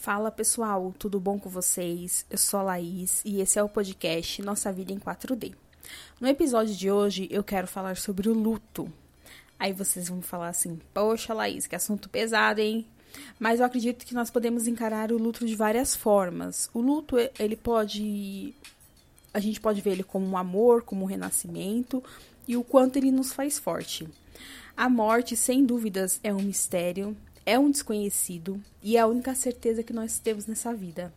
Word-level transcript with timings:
Fala 0.00 0.30
pessoal, 0.30 0.94
tudo 0.98 1.20
bom 1.20 1.38
com 1.38 1.50
vocês? 1.50 2.24
Eu 2.30 2.38
sou 2.38 2.58
a 2.60 2.62
Laís 2.62 3.20
e 3.22 3.42
esse 3.42 3.58
é 3.58 3.62
o 3.62 3.68
podcast 3.68 4.40
Nossa 4.40 4.72
Vida 4.72 4.94
em 4.94 4.98
4D. 4.98 5.54
No 6.18 6.26
episódio 6.26 6.74
de 6.74 6.90
hoje 6.90 7.28
eu 7.30 7.44
quero 7.44 7.66
falar 7.66 7.98
sobre 7.98 8.26
o 8.26 8.32
luto. 8.32 8.90
Aí 9.58 9.74
vocês 9.74 10.08
vão 10.08 10.22
falar 10.22 10.48
assim: 10.48 10.80
Poxa, 10.94 11.34
Laís, 11.34 11.66
que 11.66 11.76
assunto 11.76 12.08
pesado, 12.08 12.62
hein? 12.62 12.86
Mas 13.38 13.60
eu 13.60 13.66
acredito 13.66 14.06
que 14.06 14.14
nós 14.14 14.30
podemos 14.30 14.66
encarar 14.66 15.12
o 15.12 15.18
luto 15.18 15.44
de 15.44 15.54
várias 15.54 15.94
formas. 15.94 16.70
O 16.72 16.80
luto, 16.80 17.16
ele 17.38 17.54
pode. 17.54 18.54
A 19.34 19.38
gente 19.38 19.60
pode 19.60 19.82
ver 19.82 19.90
ele 19.90 20.02
como 20.02 20.26
um 20.26 20.38
amor, 20.38 20.80
como 20.80 21.02
um 21.02 21.08
renascimento 21.08 22.02
e 22.48 22.56
o 22.56 22.64
quanto 22.64 22.96
ele 22.96 23.10
nos 23.10 23.34
faz 23.34 23.58
forte. 23.58 24.08
A 24.74 24.88
morte, 24.88 25.36
sem 25.36 25.62
dúvidas, 25.62 26.18
é 26.24 26.32
um 26.32 26.40
mistério, 26.40 27.14
é 27.50 27.58
um 27.58 27.68
desconhecido 27.68 28.62
e 28.80 28.96
é 28.96 29.00
a 29.00 29.08
única 29.08 29.34
certeza 29.34 29.82
que 29.82 29.92
nós 29.92 30.20
temos 30.20 30.46
nessa 30.46 30.72
vida. 30.72 31.12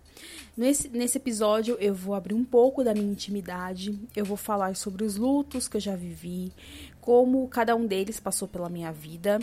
Nesse, 0.58 0.90
nesse 0.90 1.20
episódio, 1.20 1.78
eu 1.80 1.94
vou 1.94 2.16
abrir 2.16 2.34
um 2.34 2.44
pouco 2.44 2.84
da 2.84 2.92
minha 2.92 3.12
intimidade, 3.12 4.00
eu 4.16 4.26
vou 4.26 4.36
falar 4.36 4.76
sobre 4.76 5.04
os 5.04 5.16
lutos 5.16 5.68
que 5.68 5.78
eu 5.78 5.82
já 5.82 5.96
vivi, 5.96 6.52
como 7.00 7.48
cada 7.50 7.76
um 7.76 7.86
deles 7.86 8.20
passou 8.20 8.48
pela 8.48 8.68
minha 8.68 8.92
vida, 8.92 9.40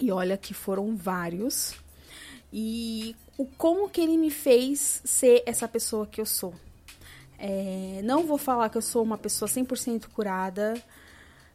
e 0.00 0.12
olha 0.12 0.36
que 0.36 0.54
foram 0.54 0.96
vários, 0.96 1.74
e 2.52 3.16
o 3.36 3.44
como 3.44 3.90
que 3.90 4.00
ele 4.00 4.16
me 4.16 4.30
fez 4.30 5.02
ser 5.04 5.42
essa 5.44 5.66
pessoa 5.66 6.06
que 6.06 6.20
eu 6.20 6.26
sou. 6.26 6.54
É, 7.36 8.00
não 8.04 8.24
vou 8.24 8.38
falar 8.38 8.68
que 8.68 8.78
eu 8.78 8.82
sou 8.82 9.02
uma 9.02 9.18
pessoa 9.18 9.48
100% 9.48 10.06
curada, 10.10 10.80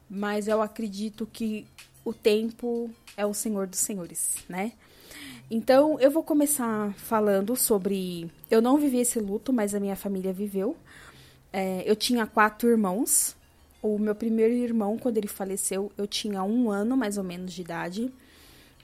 mas 0.09 0.49
eu 0.49 0.61
acredito 0.61 1.25
que 1.25 1.65
o 2.03 2.13
tempo 2.13 2.89
é 3.15 3.25
o 3.25 3.33
Senhor 3.33 3.67
dos 3.67 3.79
Senhores, 3.79 4.37
né? 4.49 4.73
Então, 5.49 5.99
eu 5.99 6.09
vou 6.09 6.23
começar 6.23 6.93
falando 6.93 7.55
sobre. 7.55 8.31
Eu 8.49 8.61
não 8.61 8.77
vivi 8.77 8.99
esse 8.99 9.19
luto, 9.19 9.51
mas 9.51 9.75
a 9.75 9.79
minha 9.79 9.95
família 9.95 10.31
viveu. 10.31 10.77
É, 11.51 11.83
eu 11.85 11.95
tinha 11.95 12.25
quatro 12.25 12.69
irmãos. 12.69 13.35
O 13.81 13.97
meu 13.97 14.15
primeiro 14.15 14.53
irmão, 14.53 14.97
quando 14.97 15.17
ele 15.17 15.27
faleceu, 15.27 15.91
eu 15.97 16.07
tinha 16.07 16.41
um 16.43 16.71
ano 16.71 16.95
mais 16.95 17.17
ou 17.17 17.23
menos 17.23 17.51
de 17.51 17.61
idade. 17.61 18.13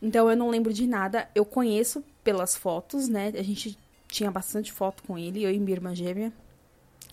Então, 0.01 0.29
eu 0.29 0.35
não 0.35 0.49
lembro 0.49 0.73
de 0.73 0.85
nada. 0.85 1.29
Eu 1.33 1.45
conheço 1.45 2.03
pelas 2.23 2.55
fotos, 2.57 3.07
né? 3.07 3.31
A 3.35 3.43
gente 3.43 3.77
tinha 4.09 4.29
bastante 4.29 4.71
foto 4.71 5.03
com 5.03 5.17
ele, 5.17 5.43
eu 5.43 5.51
e 5.51 5.59
minha 5.59 5.75
irmã 5.75 5.95
gêmea. 5.95 6.33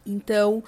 Então, 0.04 0.64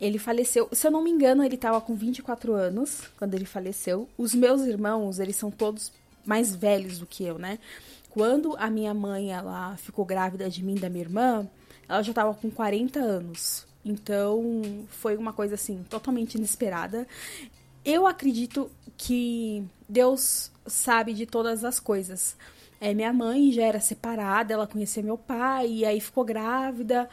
ele 0.00 0.18
faleceu, 0.18 0.68
se 0.72 0.86
eu 0.86 0.90
não 0.90 1.02
me 1.02 1.10
engano, 1.10 1.42
ele 1.42 1.54
estava 1.54 1.80
com 1.80 1.94
24 1.94 2.52
anos 2.52 3.02
quando 3.16 3.34
ele 3.34 3.46
faleceu. 3.46 4.08
Os 4.18 4.34
meus 4.34 4.62
irmãos, 4.62 5.18
eles 5.18 5.36
são 5.36 5.50
todos 5.50 5.92
mais 6.24 6.54
velhos 6.54 6.98
do 6.98 7.06
que 7.06 7.24
eu, 7.24 7.38
né? 7.38 7.58
Quando 8.10 8.56
a 8.58 8.68
minha 8.68 8.92
mãe, 8.92 9.32
ela 9.32 9.76
ficou 9.76 10.04
grávida 10.04 10.48
de 10.50 10.62
mim 10.62 10.74
da 10.74 10.88
minha 10.88 11.04
irmã, 11.04 11.48
ela 11.88 12.02
já 12.02 12.10
estava 12.10 12.34
com 12.34 12.50
40 12.50 12.98
anos. 12.98 13.66
Então, 13.84 14.86
foi 14.88 15.16
uma 15.16 15.32
coisa 15.32 15.54
assim 15.54 15.84
totalmente 15.88 16.34
inesperada. 16.34 17.06
Eu 17.84 18.06
acredito 18.06 18.70
que 18.96 19.64
Deus 19.88 20.50
sabe 20.66 21.14
de 21.14 21.24
todas 21.24 21.64
as 21.64 21.78
coisas. 21.78 22.36
É, 22.80 22.92
minha 22.92 23.12
mãe 23.12 23.52
já 23.52 23.62
era 23.62 23.80
separada, 23.80 24.52
ela 24.52 24.66
conhecia 24.66 25.02
meu 25.02 25.16
pai, 25.16 25.68
e 25.68 25.84
aí 25.84 26.00
ficou 26.00 26.24
grávida. 26.24 27.08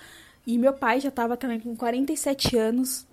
E 0.45 0.57
meu 0.57 0.73
pai 0.73 0.99
já 0.99 1.09
estava 1.09 1.37
também 1.37 1.59
com 1.59 1.75
47 1.75 2.57
anos, 2.57 3.07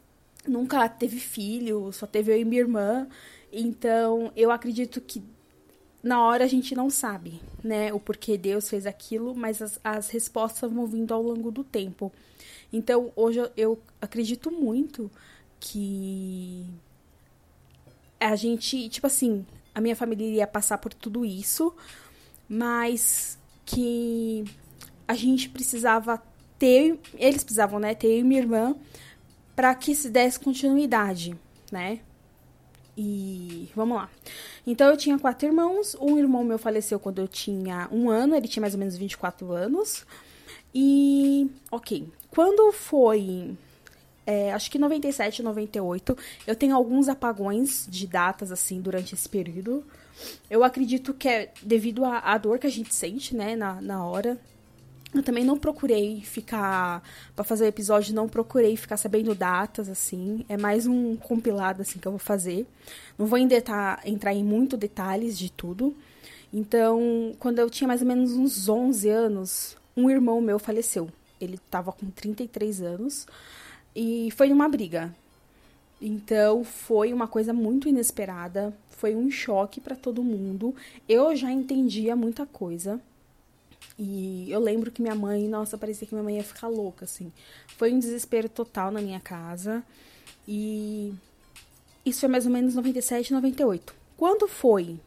nunca 0.46 0.88
teve 0.88 1.20
filho, 1.20 1.92
só 1.92 2.06
teve 2.06 2.32
eu 2.32 2.40
e 2.40 2.44
minha 2.44 2.62
irmã. 2.62 3.06
Então, 3.52 4.32
eu 4.36 4.50
acredito 4.50 5.00
que 5.00 5.22
na 6.02 6.24
hora 6.24 6.44
a 6.44 6.48
gente 6.48 6.74
não 6.74 6.88
sabe, 6.88 7.40
né, 7.62 7.92
o 7.92 8.00
porquê 8.00 8.38
Deus 8.38 8.68
fez 8.68 8.86
aquilo, 8.86 9.34
mas 9.34 9.60
as, 9.60 9.78
as 9.84 10.08
respostas 10.08 10.72
vão 10.72 10.86
vindo 10.86 11.12
ao 11.12 11.22
longo 11.22 11.50
do 11.50 11.62
tempo. 11.62 12.12
Então, 12.72 13.12
hoje 13.14 13.38
eu, 13.40 13.50
eu 13.56 13.78
acredito 14.00 14.50
muito 14.50 15.10
que 15.58 16.64
a 18.18 18.34
gente, 18.34 18.88
tipo 18.88 19.06
assim, 19.06 19.44
a 19.74 19.80
minha 19.80 19.96
família 19.96 20.26
iria 20.26 20.46
passar 20.46 20.78
por 20.78 20.94
tudo 20.94 21.24
isso, 21.24 21.74
mas 22.48 23.38
que 23.64 24.44
a 25.06 25.14
gente 25.14 25.48
precisava 25.48 26.22
ter, 26.60 27.00
eles 27.18 27.42
precisavam, 27.42 27.80
né, 27.80 27.94
ter 27.94 28.08
eu 28.08 28.18
e 28.20 28.22
minha 28.22 28.40
irmã 28.40 28.76
para 29.56 29.74
que 29.74 29.94
se 29.94 30.10
desse 30.10 30.38
continuidade, 30.38 31.34
né? 31.72 32.00
E 32.96 33.68
vamos 33.74 33.96
lá. 33.96 34.10
Então 34.66 34.88
eu 34.88 34.96
tinha 34.96 35.18
quatro 35.18 35.48
irmãos. 35.48 35.96
Um 35.98 36.18
irmão 36.18 36.44
meu 36.44 36.58
faleceu 36.58 37.00
quando 37.00 37.20
eu 37.20 37.26
tinha 37.26 37.88
um 37.90 38.10
ano, 38.10 38.36
ele 38.36 38.46
tinha 38.46 38.60
mais 38.60 38.74
ou 38.74 38.78
menos 38.78 38.96
24 38.96 39.50
anos. 39.52 40.04
E, 40.74 41.50
ok. 41.70 42.06
Quando 42.30 42.72
foi, 42.72 43.56
é, 44.26 44.52
acho 44.52 44.70
que 44.70 44.78
97, 44.78 45.42
98, 45.42 46.16
eu 46.46 46.54
tenho 46.54 46.76
alguns 46.76 47.08
apagões 47.08 47.86
de 47.88 48.06
datas, 48.06 48.52
assim, 48.52 48.80
durante 48.80 49.14
esse 49.14 49.28
período. 49.28 49.84
Eu 50.50 50.62
acredito 50.62 51.14
que 51.14 51.28
é 51.28 51.52
devido 51.62 52.04
à 52.04 52.36
dor 52.36 52.58
que 52.58 52.66
a 52.66 52.70
gente 52.70 52.94
sente, 52.94 53.34
né, 53.34 53.56
na, 53.56 53.80
na 53.80 54.04
hora. 54.04 54.38
Eu 55.12 55.24
também 55.24 55.44
não 55.44 55.58
procurei 55.58 56.20
ficar. 56.20 57.02
para 57.34 57.44
fazer 57.44 57.66
episódio, 57.66 58.14
não 58.14 58.28
procurei 58.28 58.76
ficar 58.76 58.96
sabendo 58.96 59.34
datas, 59.34 59.88
assim. 59.88 60.44
É 60.48 60.56
mais 60.56 60.86
um 60.86 61.16
compilado, 61.16 61.82
assim, 61.82 61.98
que 61.98 62.06
eu 62.06 62.12
vou 62.12 62.18
fazer. 62.18 62.64
Não 63.18 63.26
vou 63.26 63.38
entrar, 63.38 64.00
entrar 64.04 64.32
em 64.32 64.44
muito 64.44 64.76
detalhes 64.76 65.36
de 65.36 65.50
tudo. 65.50 65.96
Então, 66.52 67.34
quando 67.40 67.58
eu 67.58 67.68
tinha 67.68 67.88
mais 67.88 68.02
ou 68.02 68.06
menos 68.06 68.32
uns 68.32 68.68
11 68.68 69.08
anos, 69.08 69.76
um 69.96 70.08
irmão 70.08 70.40
meu 70.40 70.58
faleceu. 70.60 71.10
Ele 71.40 71.58
tava 71.70 71.90
com 71.90 72.08
33 72.08 72.80
anos. 72.80 73.26
E 73.94 74.30
foi 74.36 74.52
uma 74.52 74.68
briga. 74.68 75.12
Então, 76.00 76.62
foi 76.62 77.12
uma 77.12 77.26
coisa 77.26 77.52
muito 77.52 77.88
inesperada. 77.88 78.72
Foi 78.90 79.16
um 79.16 79.28
choque 79.28 79.80
para 79.80 79.96
todo 79.96 80.22
mundo. 80.22 80.72
Eu 81.08 81.34
já 81.34 81.50
entendia 81.50 82.14
muita 82.14 82.46
coisa 82.46 83.00
e 83.98 84.50
eu 84.50 84.60
lembro 84.60 84.90
que 84.90 85.02
minha 85.02 85.14
mãe, 85.14 85.46
nossa, 85.46 85.76
parecia 85.76 86.06
que 86.06 86.14
minha 86.14 86.24
mãe 86.24 86.36
ia 86.36 86.44
ficar 86.44 86.68
louca, 86.68 87.04
assim. 87.04 87.32
Foi 87.76 87.92
um 87.92 87.98
desespero 87.98 88.48
total 88.48 88.90
na 88.90 89.00
minha 89.00 89.20
casa. 89.20 89.84
E 90.48 91.12
isso 92.04 92.20
foi 92.20 92.28
mais 92.28 92.46
ou 92.46 92.52
menos 92.52 92.74
97, 92.74 93.32
98. 93.32 93.94
Quando 94.16 94.48
foi 94.48 94.98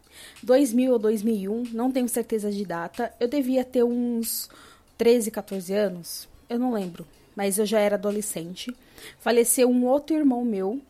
2000 0.42 0.92
ou 0.92 1.00
2001, 1.00 1.64
não 1.72 1.92
tenho 1.92 2.08
certeza 2.08 2.52
de 2.52 2.66
data, 2.66 3.14
eu 3.20 3.28
devia 3.28 3.64
ter 3.64 3.84
uns 3.84 4.50
13, 4.98 5.32
14 5.32 5.74
anos, 5.74 6.28
eu 6.50 6.60
não 6.60 6.72
lembro, 6.72 7.06
mas 7.36 7.58
eu 7.58 7.66
já 7.66 7.80
era 7.80 7.96
adolescente. 7.96 8.76
Faleceu 9.20 9.70
um 9.70 9.86
outro 9.86 10.16
irmão 10.16 10.46
meu, 10.46 10.82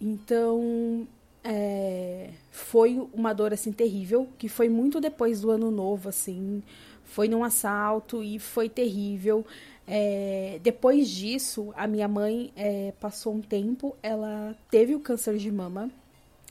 então 0.00 1.06
é, 1.44 2.30
foi 2.50 3.00
uma 3.12 3.32
dor 3.32 3.52
assim 3.52 3.72
terrível, 3.72 4.28
que 4.38 4.48
foi 4.48 4.68
muito 4.68 5.00
depois 5.00 5.40
do 5.40 5.50
ano 5.50 5.70
novo, 5.70 6.08
assim, 6.08 6.62
foi 7.06 7.28
num 7.28 7.42
assalto 7.42 8.22
e 8.22 8.38
foi 8.38 8.68
terrível. 8.68 9.46
É, 9.86 10.58
depois 10.62 11.08
disso, 11.08 11.72
a 11.76 11.86
minha 11.86 12.08
mãe 12.08 12.52
é, 12.56 12.92
passou 13.00 13.34
um 13.34 13.40
tempo, 13.40 13.96
ela 14.02 14.54
teve 14.70 14.94
o 14.94 15.00
câncer 15.00 15.38
de 15.38 15.50
mama. 15.50 15.90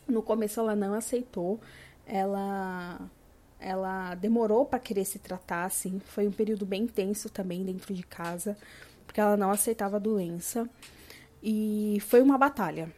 No 0.08 0.24
começo 0.24 0.60
ela 0.60 0.76
não 0.76 0.94
aceitou, 0.94 1.60
ela 2.06 3.00
ela 3.60 4.14
demorou 4.16 4.66
para 4.66 4.80
querer 4.80 5.06
se 5.06 5.18
tratar, 5.18 5.66
assim. 5.66 6.00
Foi 6.06 6.28
um 6.28 6.32
período 6.32 6.66
bem 6.66 6.86
tenso 6.86 7.30
também 7.30 7.64
dentro 7.64 7.94
de 7.94 8.04
casa, 8.04 8.56
porque 9.06 9.20
ela 9.20 9.36
não 9.36 9.50
aceitava 9.50 9.96
a 9.96 10.00
doença. 10.00 10.70
E 11.42 11.98
foi 12.02 12.22
uma 12.22 12.38
batalha. 12.38 12.92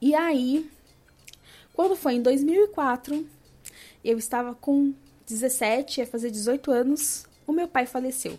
E 0.00 0.14
aí, 0.14 0.70
quando 1.72 1.96
foi 1.96 2.14
em 2.14 2.22
2004, 2.22 3.26
eu 4.04 4.18
estava 4.18 4.54
com 4.54 4.94
17, 5.30 6.00
ia 6.00 6.06
fazer 6.06 6.30
18 6.30 6.70
anos, 6.70 7.26
o 7.46 7.52
meu 7.52 7.66
pai 7.66 7.86
faleceu. 7.86 8.38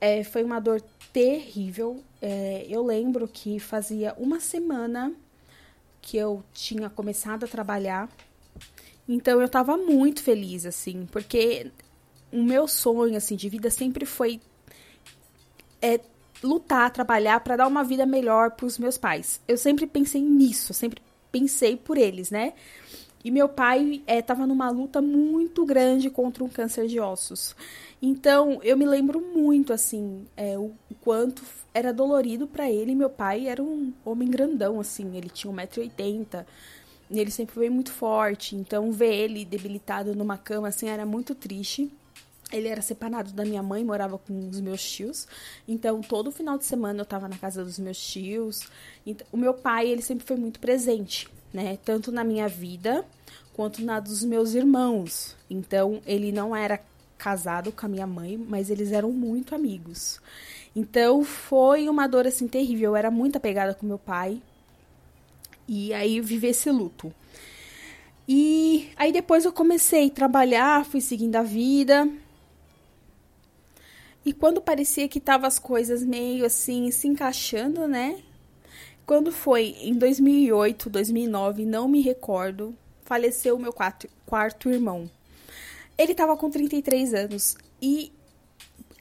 É, 0.00 0.24
foi 0.24 0.42
uma 0.42 0.60
dor 0.60 0.82
terrível. 1.12 2.02
É, 2.20 2.66
eu 2.68 2.84
lembro 2.84 3.28
que 3.28 3.58
fazia 3.58 4.14
uma 4.18 4.40
semana 4.40 5.14
que 6.02 6.16
eu 6.16 6.44
tinha 6.52 6.90
começado 6.90 7.44
a 7.44 7.48
trabalhar. 7.48 8.08
Então 9.08 9.40
eu 9.40 9.48
tava 9.48 9.76
muito 9.76 10.22
feliz, 10.22 10.66
assim, 10.66 11.06
porque 11.10 11.70
o 12.32 12.42
meu 12.42 12.66
sonho, 12.66 13.16
assim, 13.16 13.36
de 13.36 13.48
vida 13.48 13.70
sempre 13.70 14.04
foi 14.04 14.40
é, 15.80 16.00
lutar, 16.42 16.90
trabalhar 16.90 17.40
para 17.40 17.56
dar 17.56 17.66
uma 17.66 17.84
vida 17.84 18.04
melhor 18.04 18.50
para 18.50 18.66
os 18.66 18.78
meus 18.78 18.98
pais. 18.98 19.40
Eu 19.46 19.56
sempre 19.56 19.86
pensei 19.86 20.20
nisso, 20.20 20.74
sempre 20.74 21.00
pensei 21.30 21.76
por 21.76 21.96
eles, 21.96 22.30
né? 22.30 22.54
E 23.24 23.30
meu 23.30 23.48
pai 23.48 24.02
estava 24.06 24.42
é, 24.42 24.46
numa 24.46 24.68
luta 24.68 25.00
muito 25.00 25.64
grande 25.64 26.10
contra 26.10 26.44
um 26.44 26.48
câncer 26.48 26.86
de 26.86 27.00
ossos. 27.00 27.56
Então, 28.02 28.60
eu 28.62 28.76
me 28.76 28.84
lembro 28.84 29.18
muito, 29.18 29.72
assim, 29.72 30.26
é, 30.36 30.58
o, 30.58 30.72
o 30.90 30.94
quanto 31.00 31.42
era 31.72 31.90
dolorido 31.90 32.46
para 32.46 32.70
ele. 32.70 32.94
Meu 32.94 33.08
pai 33.08 33.46
era 33.46 33.62
um 33.62 33.94
homem 34.04 34.28
grandão, 34.28 34.78
assim, 34.78 35.16
ele 35.16 35.30
tinha 35.30 35.50
1,80m. 35.50 36.44
Ele 37.10 37.30
sempre 37.30 37.54
foi 37.54 37.70
muito 37.70 37.92
forte. 37.92 38.56
Então, 38.56 38.92
ver 38.92 39.14
ele 39.14 39.42
debilitado 39.42 40.14
numa 40.14 40.36
cama, 40.36 40.68
assim, 40.68 40.90
era 40.90 41.06
muito 41.06 41.34
triste. 41.34 41.90
Ele 42.52 42.68
era 42.68 42.82
separado 42.82 43.32
da 43.32 43.42
minha 43.42 43.62
mãe, 43.62 43.82
morava 43.82 44.18
com 44.18 44.50
os 44.50 44.60
meus 44.60 44.82
tios. 44.82 45.26
Então, 45.66 46.02
todo 46.02 46.30
final 46.30 46.58
de 46.58 46.66
semana 46.66 47.00
eu 47.00 47.04
estava 47.04 47.26
na 47.26 47.38
casa 47.38 47.64
dos 47.64 47.78
meus 47.78 47.98
tios. 47.98 48.68
Então, 49.06 49.26
o 49.32 49.38
meu 49.38 49.54
pai, 49.54 49.88
ele 49.88 50.02
sempre 50.02 50.26
foi 50.26 50.36
muito 50.36 50.60
presente, 50.60 51.26
né? 51.54 51.78
Tanto 51.84 52.10
na 52.10 52.24
minha 52.24 52.48
vida 52.48 53.06
quanto 53.54 53.82
na 53.82 54.00
dos 54.00 54.24
meus 54.24 54.54
irmãos. 54.54 55.36
Então, 55.48 56.02
ele 56.04 56.32
não 56.32 56.54
era 56.54 56.80
casado 57.16 57.70
com 57.70 57.86
a 57.86 57.88
minha 57.88 58.06
mãe, 58.06 58.36
mas 58.36 58.68
eles 58.68 58.90
eram 58.90 59.12
muito 59.12 59.54
amigos. 59.54 60.20
Então, 60.74 61.22
foi 61.22 61.88
uma 61.88 62.08
dor 62.08 62.26
assim 62.26 62.48
terrível. 62.48 62.90
Eu 62.90 62.96
era 62.96 63.10
muito 63.10 63.36
apegada 63.36 63.72
com 63.72 63.86
meu 63.86 63.98
pai. 63.98 64.42
E 65.68 65.94
aí 65.94 66.20
viver 66.20 66.48
esse 66.48 66.70
luto. 66.70 67.14
E 68.28 68.90
aí 68.96 69.12
depois 69.12 69.44
eu 69.44 69.52
comecei 69.52 70.08
a 70.08 70.10
trabalhar, 70.10 70.84
fui 70.84 71.00
seguindo 71.00 71.36
a 71.36 71.42
vida. 71.42 72.08
E 74.24 74.32
quando 74.32 74.60
parecia 74.60 75.08
que 75.08 75.20
tava 75.20 75.46
as 75.46 75.58
coisas 75.58 76.02
meio 76.02 76.44
assim 76.44 76.90
se 76.90 77.06
encaixando, 77.06 77.86
né? 77.86 78.18
Quando 79.06 79.30
foi 79.30 79.76
em 79.80 79.94
2008, 79.94 80.88
2009, 80.88 81.66
não 81.66 81.86
me 81.86 82.00
recordo, 82.00 82.74
faleceu 83.04 83.56
o 83.56 83.58
meu 83.58 83.72
quarto, 83.72 84.08
quarto 84.24 84.70
irmão. 84.70 85.10
Ele 85.96 86.14
tava 86.14 86.36
com 86.36 86.50
33 86.50 87.12
anos 87.14 87.56
e 87.80 88.10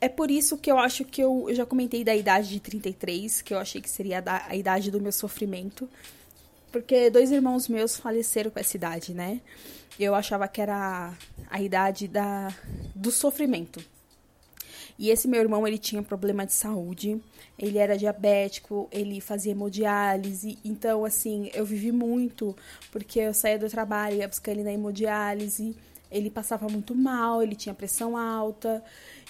é 0.01 0.09
por 0.09 0.29
isso 0.29 0.57
que 0.57 0.69
eu 0.69 0.77
acho 0.77 1.05
que 1.05 1.21
eu, 1.21 1.45
eu 1.47 1.55
já 1.55 1.65
comentei 1.65 2.03
da 2.03 2.13
idade 2.13 2.49
de 2.49 2.59
33, 2.59 3.41
que 3.41 3.53
eu 3.53 3.57
achei 3.57 3.79
que 3.79 3.89
seria 3.89 4.21
a, 4.25 4.49
a 4.49 4.55
idade 4.55 4.91
do 4.91 4.99
meu 4.99 5.13
sofrimento. 5.13 5.89
Porque 6.73 7.09
dois 7.09 7.31
irmãos 7.31 7.69
meus 7.69 7.97
faleceram 7.97 8.51
com 8.51 8.59
essa 8.59 8.75
idade, 8.75 9.13
né? 9.13 9.39
Eu 9.97 10.13
achava 10.13 10.47
que 10.47 10.59
era 10.59 11.13
a 11.49 11.61
idade 11.61 12.09
da, 12.09 12.53
do 12.93 13.11
sofrimento. 13.11 13.81
E 14.97 15.09
esse 15.09 15.27
meu 15.27 15.41
irmão, 15.41 15.67
ele 15.67 15.77
tinha 15.77 16.01
problema 16.03 16.45
de 16.45 16.53
saúde, 16.53 17.19
ele 17.57 17.77
era 17.77 17.97
diabético, 17.97 18.87
ele 18.91 19.19
fazia 19.19 19.51
hemodiálise. 19.51 20.57
Então, 20.63 21.03
assim, 21.03 21.49
eu 21.53 21.65
vivi 21.65 21.91
muito, 21.91 22.55
porque 22.91 23.19
eu 23.19 23.33
saía 23.33 23.57
do 23.57 23.69
trabalho, 23.69 24.17
ia 24.17 24.27
buscar 24.27 24.51
ele 24.51 24.63
na 24.63 24.71
hemodiálise. 24.71 25.75
Ele 26.11 26.29
passava 26.29 26.67
muito 26.69 26.93
mal, 26.93 27.41
ele 27.41 27.55
tinha 27.55 27.73
pressão 27.73 28.15
alta. 28.15 28.83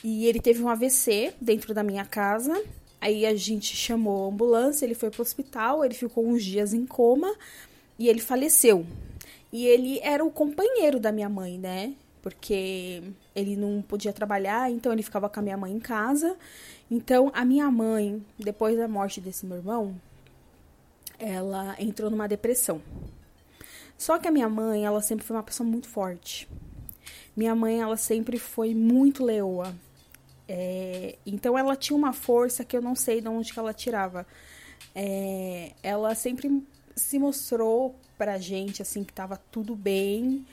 E 0.04 0.25
ele 0.25 0.39
teve 0.39 0.62
um 0.62 0.68
AVC 0.68 1.33
dentro 1.39 1.74
da 1.74 1.81
minha 1.81 2.04
casa. 2.04 2.62
Aí 3.00 3.25
a 3.25 3.36
gente 3.36 3.75
chamou 3.75 4.25
a 4.25 4.27
ambulância, 4.30 4.86
ele 4.86 4.95
foi 4.95 5.09
pro 5.09 5.21
hospital, 5.21 5.83
ele 5.83 5.94
ficou 5.94 6.25
uns 6.27 6.44
dias 6.44 6.74
em 6.74 6.86
coma 6.86 7.33
e 7.98 8.07
ele 8.09 8.19
faleceu. 8.19 8.86
E 9.51 9.66
ele 9.66 10.00
era 10.01 10.24
o 10.24 10.31
companheiro 10.31 11.00
da 11.00 11.12
minha 11.12 11.30
mãe, 11.30 11.57
né? 11.57 11.94
Porque 12.21 13.04
ele 13.35 13.56
não 13.56 13.81
podia 13.81 14.13
trabalhar, 14.13 14.69
então 14.71 14.91
ele 14.91 15.03
ficava 15.03 15.30
com 15.30 15.39
a 15.39 15.44
minha 15.44 15.57
mãe 15.57 15.71
em 15.71 15.80
casa. 15.80 16.35
Então 16.89 17.31
a 17.33 17.44
minha 17.44 17.69
mãe, 17.71 18.24
depois 18.38 18.77
da 18.77 18.88
morte 18.88 19.19
desse 19.19 19.45
meu 19.45 19.57
irmão, 19.57 19.95
ela 21.19 21.75
entrou 21.80 22.09
numa 22.09 22.27
depressão. 22.27 22.81
Só 23.97 24.18
que 24.18 24.27
a 24.27 24.31
minha 24.31 24.50
mãe, 24.50 24.85
ela 24.85 25.01
sempre 25.01 25.25
foi 25.25 25.35
uma 25.35 25.44
pessoa 25.44 25.68
muito 25.68 25.88
forte. 25.88 26.47
Minha 27.35 27.56
mãe, 27.56 27.80
ela 27.81 27.97
sempre 27.97 28.38
foi 28.38 28.75
muito 28.75 29.24
leoa. 29.24 29.74
É, 30.47 31.15
então 31.25 31.57
ela 31.57 31.75
tinha 31.75 31.95
uma 31.95 32.12
força 32.12 32.65
que 32.65 32.75
eu 32.75 32.81
não 32.81 32.95
sei 32.95 33.21
de 33.21 33.27
onde 33.27 33.53
que 33.53 33.59
ela 33.59 33.74
tirava. 33.74 34.27
É, 34.94 35.71
ela 35.81 36.13
sempre 36.15 36.63
se 36.95 37.18
mostrou 37.18 37.95
pra 38.18 38.38
gente 38.38 38.81
assim 38.81 39.03
que 39.03 39.13
tava 39.13 39.38
tudo 39.51 39.75
bem. 39.75 40.45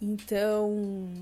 Então, 0.00 1.18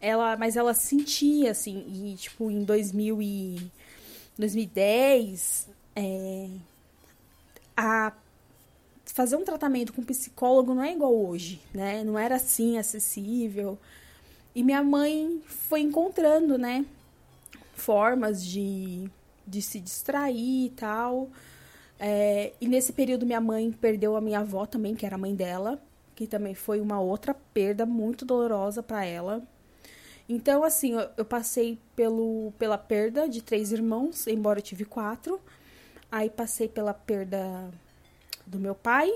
ela, 0.00 0.36
mas 0.36 0.56
ela 0.56 0.74
sentia 0.74 1.50
assim, 1.50 1.84
e 1.88 2.16
tipo 2.16 2.50
em 2.50 2.62
2000 2.64 3.22
e 3.22 3.70
2010, 4.38 5.68
é, 5.96 6.48
a 7.76 8.12
fazer 9.06 9.34
um 9.36 9.44
tratamento 9.44 9.92
com 9.92 10.02
psicólogo 10.02 10.74
não 10.74 10.82
é 10.82 10.92
igual 10.92 11.12
hoje, 11.12 11.60
né? 11.74 12.04
Não 12.04 12.16
era 12.16 12.36
assim 12.36 12.78
acessível. 12.78 13.76
E 14.54 14.62
minha 14.62 14.82
mãe 14.82 15.42
foi 15.46 15.80
encontrando, 15.80 16.56
né, 16.56 16.84
formas 17.74 18.44
de, 18.44 19.08
de 19.46 19.60
se 19.62 19.80
distrair 19.80 20.66
e 20.66 20.70
tal. 20.70 21.28
É, 21.98 22.52
e 22.60 22.68
nesse 22.68 22.92
período 22.92 23.26
minha 23.26 23.40
mãe 23.40 23.72
perdeu 23.72 24.16
a 24.16 24.20
minha 24.20 24.40
avó 24.40 24.66
também, 24.66 24.94
que 24.94 25.04
era 25.04 25.16
a 25.16 25.18
mãe 25.18 25.34
dela, 25.34 25.80
que 26.14 26.26
também 26.26 26.54
foi 26.54 26.80
uma 26.80 27.00
outra 27.00 27.34
perda 27.34 27.84
muito 27.84 28.24
dolorosa 28.24 28.82
para 28.82 29.04
ela. 29.04 29.42
Então, 30.28 30.62
assim, 30.62 30.92
eu, 30.92 31.08
eu, 31.16 31.24
passei 31.24 31.78
pelo, 31.96 32.52
pela 32.58 32.76
perda 32.76 33.28
de 33.28 33.40
três 33.42 33.72
irmãos, 33.72 34.26
embora 34.26 34.58
eu 34.58 34.62
tive 34.62 34.84
quatro. 34.84 35.40
Aí 36.12 36.28
passei 36.28 36.68
pela 36.68 36.92
perda 36.92 37.70
do 38.46 38.58
meu 38.58 38.74
pai. 38.74 39.10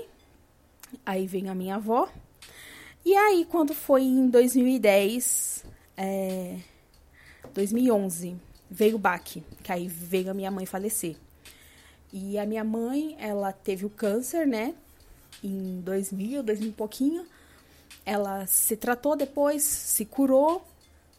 Aí 1.05 1.27
vem 1.27 1.49
a 1.49 1.55
minha 1.55 1.75
avó. 1.75 2.09
E 3.05 3.15
aí, 3.15 3.45
quando 3.45 3.73
foi 3.73 4.03
em 4.03 4.27
2010, 4.29 5.65
é, 5.97 6.57
2011, 7.53 8.35
veio 8.69 8.95
o 8.95 8.99
baque, 8.99 9.43
que 9.61 9.71
aí 9.71 9.87
veio 9.87 10.31
a 10.31 10.33
minha 10.33 10.49
mãe 10.49 10.65
falecer. 10.65 11.15
E 12.11 12.37
a 12.39 12.45
minha 12.45 12.63
mãe, 12.63 13.15
ela 13.19 13.51
teve 13.51 13.85
o 13.85 13.89
câncer, 13.89 14.47
né? 14.47 14.73
Em 15.43 15.81
2000, 15.81 16.43
2000 16.43 16.69
e 16.69 16.71
pouquinho. 16.71 17.25
Ela 18.05 18.45
se 18.47 18.75
tratou 18.75 19.15
depois, 19.15 19.63
se 19.63 20.05
curou. 20.05 20.65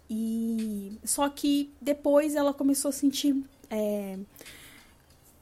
E 0.08 0.98
só 1.04 1.28
que 1.28 1.72
depois 1.80 2.34
ela 2.34 2.52
começou 2.52 2.90
a 2.90 2.92
sentir 2.92 3.42
é, 3.70 4.18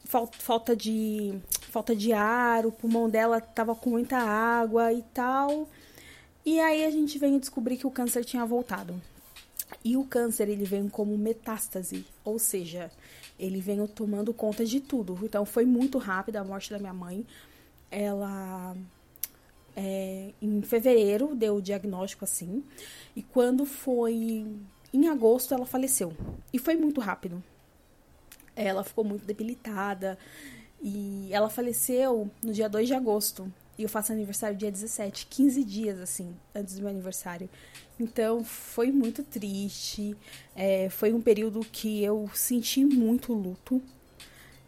falta 0.04 0.76
de 0.76 1.38
falta 1.70 1.96
de 1.96 2.12
ar, 2.12 2.66
o 2.66 2.72
pulmão 2.72 3.08
dela 3.08 3.40
tava 3.40 3.74
com 3.74 3.90
muita 3.90 4.18
água 4.18 4.92
e 4.92 5.02
tal. 5.14 5.68
E 6.44 6.60
aí 6.60 6.84
a 6.84 6.90
gente 6.90 7.18
veio 7.18 7.40
descobrir 7.40 7.76
que 7.76 7.86
o 7.86 7.90
câncer 7.90 8.24
tinha 8.24 8.44
voltado. 8.44 9.00
E 9.84 9.96
o 9.96 10.04
câncer, 10.04 10.48
ele 10.48 10.64
vem 10.64 10.88
como 10.88 11.16
metástase, 11.16 12.04
ou 12.24 12.38
seja, 12.38 12.90
ele 13.38 13.60
vem 13.60 13.84
tomando 13.86 14.34
conta 14.34 14.64
de 14.64 14.80
tudo. 14.80 15.18
Então, 15.22 15.44
foi 15.44 15.64
muito 15.64 15.98
rápida 15.98 16.40
a 16.40 16.44
morte 16.44 16.70
da 16.70 16.78
minha 16.78 16.92
mãe. 16.92 17.26
Ela, 17.90 18.76
é, 19.76 20.32
em 20.40 20.62
fevereiro, 20.62 21.34
deu 21.34 21.56
o 21.56 21.62
diagnóstico 21.62 22.24
assim. 22.24 22.64
E 23.16 23.22
quando 23.22 23.64
foi 23.64 24.46
em 24.92 25.08
agosto, 25.08 25.54
ela 25.54 25.66
faleceu. 25.66 26.12
E 26.52 26.58
foi 26.58 26.76
muito 26.76 27.00
rápido. 27.00 27.42
Ela 28.54 28.84
ficou 28.84 29.04
muito 29.04 29.24
debilitada. 29.24 30.18
E 30.82 31.28
ela 31.30 31.48
faleceu 31.48 32.30
no 32.42 32.52
dia 32.52 32.68
2 32.68 32.88
de 32.88 32.94
agosto. 32.94 33.50
E 33.78 33.84
eu 33.84 33.88
faço 33.88 34.12
aniversário 34.12 34.56
dia 34.56 34.70
17, 34.70 35.26
15 35.26 35.64
dias 35.64 35.98
assim, 35.98 36.34
antes 36.54 36.74
do 36.74 36.82
meu 36.82 36.90
aniversário. 36.90 37.48
Então 37.98 38.44
foi 38.44 38.92
muito 38.92 39.22
triste. 39.22 40.14
É, 40.54 40.90
foi 40.90 41.12
um 41.12 41.20
período 41.20 41.60
que 41.60 42.02
eu 42.02 42.28
senti 42.34 42.84
muito 42.84 43.32
luto. 43.32 43.80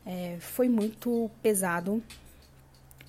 É, 0.06 0.38
foi 0.40 0.68
muito 0.68 1.30
pesado. 1.42 2.02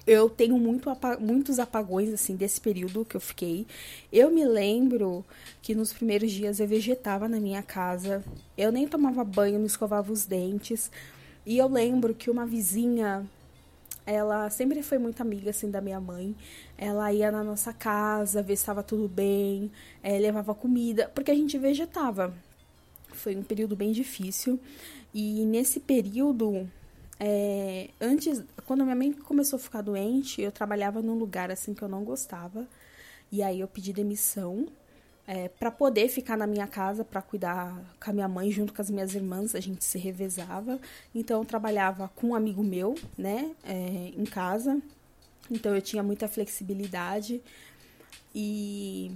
Eu 0.08 0.30
tenho 0.30 0.58
muito, 0.60 0.90
muitos 1.20 1.58
apagões 1.58 2.14
assim 2.14 2.36
desse 2.36 2.62
período 2.62 3.06
que 3.06 3.16
eu 3.16 3.22
fiquei. 3.22 3.66
Eu 4.14 4.30
me 4.30 4.46
lembro 4.46 5.26
que 5.62 5.74
nos 5.74 5.92
primeiros 5.92 6.32
dias 6.32 6.60
eu 6.60 6.68
vegetava 6.68 7.28
na 7.28 7.40
minha 7.40 7.64
casa. 7.64 8.24
Eu 8.56 8.72
nem 8.72 8.88
tomava 8.88 9.24
banho, 9.24 9.58
não 9.58 9.66
escovava 9.66 10.12
os 10.12 10.26
dentes. 10.26 10.92
E 11.46 11.58
eu 11.58 11.68
lembro 11.68 12.14
que 12.14 12.30
uma 12.30 12.46
vizinha 12.46 13.26
ela 14.06 14.50
sempre 14.52 14.84
foi 14.84 15.00
muito 15.00 15.22
amiga 15.22 15.50
assim 15.50 15.72
da 15.72 15.82
minha 15.82 16.00
mãe. 16.00 16.36
Ela 16.78 17.12
ia 17.12 17.32
na 17.32 17.44
nossa 17.44 17.74
casa, 17.74 18.44
ver 18.44 18.56
se 18.56 18.62
estava 18.62 18.84
tudo 18.84 19.08
bem, 19.08 19.72
é, 20.04 20.20
levava 20.20 20.54
comida, 20.54 21.12
porque 21.16 21.32
a 21.32 21.36
gente 21.36 21.58
vegetava. 21.58 22.34
Foi 23.14 23.36
um 23.36 23.44
período 23.44 23.76
bem 23.76 23.92
difícil. 23.92 24.60
E 25.14 25.44
nesse 25.46 25.80
período, 25.80 26.70
é, 27.20 27.90
antes, 28.00 28.44
quando 28.66 28.84
minha 28.84 28.96
mãe 28.96 29.14
começou 29.14 29.58
a 29.58 29.60
ficar 29.60 29.82
doente, 29.82 30.42
eu 30.42 30.52
trabalhava 30.52 31.02
num 31.02 31.16
lugar 31.16 31.50
assim 31.50 31.74
que 31.74 31.82
eu 31.82 31.88
não 31.88 32.04
gostava. 32.04 32.68
E 33.32 33.42
aí 33.42 33.60
eu 33.60 33.68
pedi 33.68 33.94
demissão 33.94 34.68
é, 35.28 35.48
para 35.48 35.72
poder 35.72 36.08
ficar 36.10 36.38
na 36.38 36.46
minha 36.46 36.68
casa 36.68 37.04
para 37.04 37.22
cuidar 37.22 37.74
com 38.04 38.12
a 38.12 38.14
minha 38.14 38.28
mãe 38.28 38.52
junto 38.52 38.74
com 38.74 38.82
as 38.82 38.92
minhas 38.92 39.16
irmãs 39.16 39.56
a 39.56 39.60
gente 39.60 39.84
se 39.84 39.98
revezava. 39.98 40.80
Então 41.14 41.40
eu 41.40 41.46
trabalhava 41.46 42.10
com 42.16 42.28
um 42.28 42.36
amigo 42.36 42.64
meu 42.64 42.96
né 43.18 43.52
é, 43.64 44.12
em 44.16 44.26
casa. 44.26 44.82
Então 45.50 45.76
eu 45.76 45.82
tinha 45.82 46.04
muita 46.04 46.28
flexibilidade. 46.28 47.42
E 48.34 49.12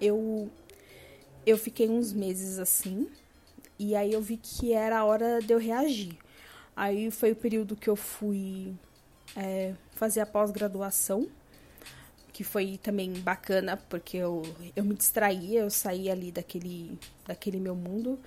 eu 0.00 0.50
eu 1.46 1.56
fiquei 1.58 1.88
uns 1.88 2.12
meses 2.12 2.58
assim. 2.58 3.08
E 3.78 3.94
aí 3.94 4.12
eu 4.12 4.20
vi 4.22 4.36
que 4.36 4.72
era 4.72 4.98
a 4.98 5.04
hora 5.04 5.40
de 5.40 5.52
eu 5.52 5.58
reagir 5.58 6.23
aí 6.76 7.10
foi 7.10 7.32
o 7.32 7.36
período 7.36 7.76
que 7.76 7.88
eu 7.88 7.96
fui 7.96 8.74
é, 9.36 9.74
fazer 9.92 10.20
a 10.20 10.26
pós-graduação 10.26 11.28
que 12.34 12.42
foi 12.42 12.80
também 12.82 13.12
bacana, 13.12 13.76
porque 13.76 14.16
eu, 14.16 14.42
eu 14.74 14.84
me 14.84 14.96
distraía, 14.96 15.60
eu 15.60 15.70
saía 15.70 16.10
ali 16.10 16.32
daquele, 16.32 16.98
daquele 17.24 17.60
meu 17.60 17.76
mundo. 17.76 18.18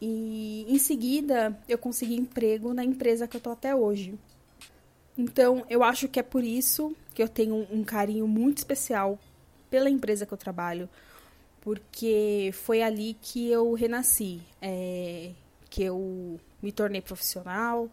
E 0.00 0.66
em 0.68 0.78
seguida 0.78 1.58
eu 1.66 1.78
consegui 1.78 2.14
emprego 2.14 2.74
na 2.74 2.84
empresa 2.84 3.26
que 3.26 3.38
eu 3.38 3.40
tô 3.40 3.50
até 3.50 3.74
hoje. 3.74 4.14
Então 5.16 5.64
eu 5.70 5.82
acho 5.82 6.08
que 6.08 6.20
é 6.20 6.22
por 6.22 6.44
isso 6.44 6.94
que 7.14 7.22
eu 7.22 7.28
tenho 7.28 7.66
um 7.72 7.82
carinho 7.82 8.28
muito 8.28 8.58
especial 8.58 9.18
pela 9.70 9.88
empresa 9.88 10.26
que 10.26 10.32
eu 10.32 10.38
trabalho, 10.38 10.86
porque 11.62 12.50
foi 12.52 12.82
ali 12.82 13.16
que 13.20 13.50
eu 13.50 13.72
renasci, 13.72 14.42
é, 14.60 15.30
que 15.70 15.82
eu 15.82 16.38
me 16.62 16.72
tornei 16.72 17.00
profissional, 17.00 17.90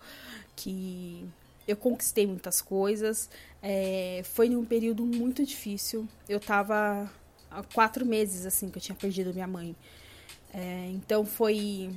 que 0.55 1.25
eu 1.67 1.75
conquistei 1.75 2.27
muitas 2.27 2.61
coisas. 2.61 3.29
É, 3.61 4.21
foi 4.23 4.49
num 4.49 4.65
período 4.65 5.05
muito 5.05 5.45
difícil. 5.45 6.07
Eu 6.27 6.39
tava 6.39 7.09
há 7.49 7.63
quatro 7.73 8.05
meses 8.05 8.45
assim 8.45 8.69
que 8.69 8.77
eu 8.77 8.81
tinha 8.81 8.95
perdido 8.95 9.33
minha 9.33 9.47
mãe. 9.47 9.75
É, 10.53 10.89
então 10.91 11.25
foi 11.25 11.91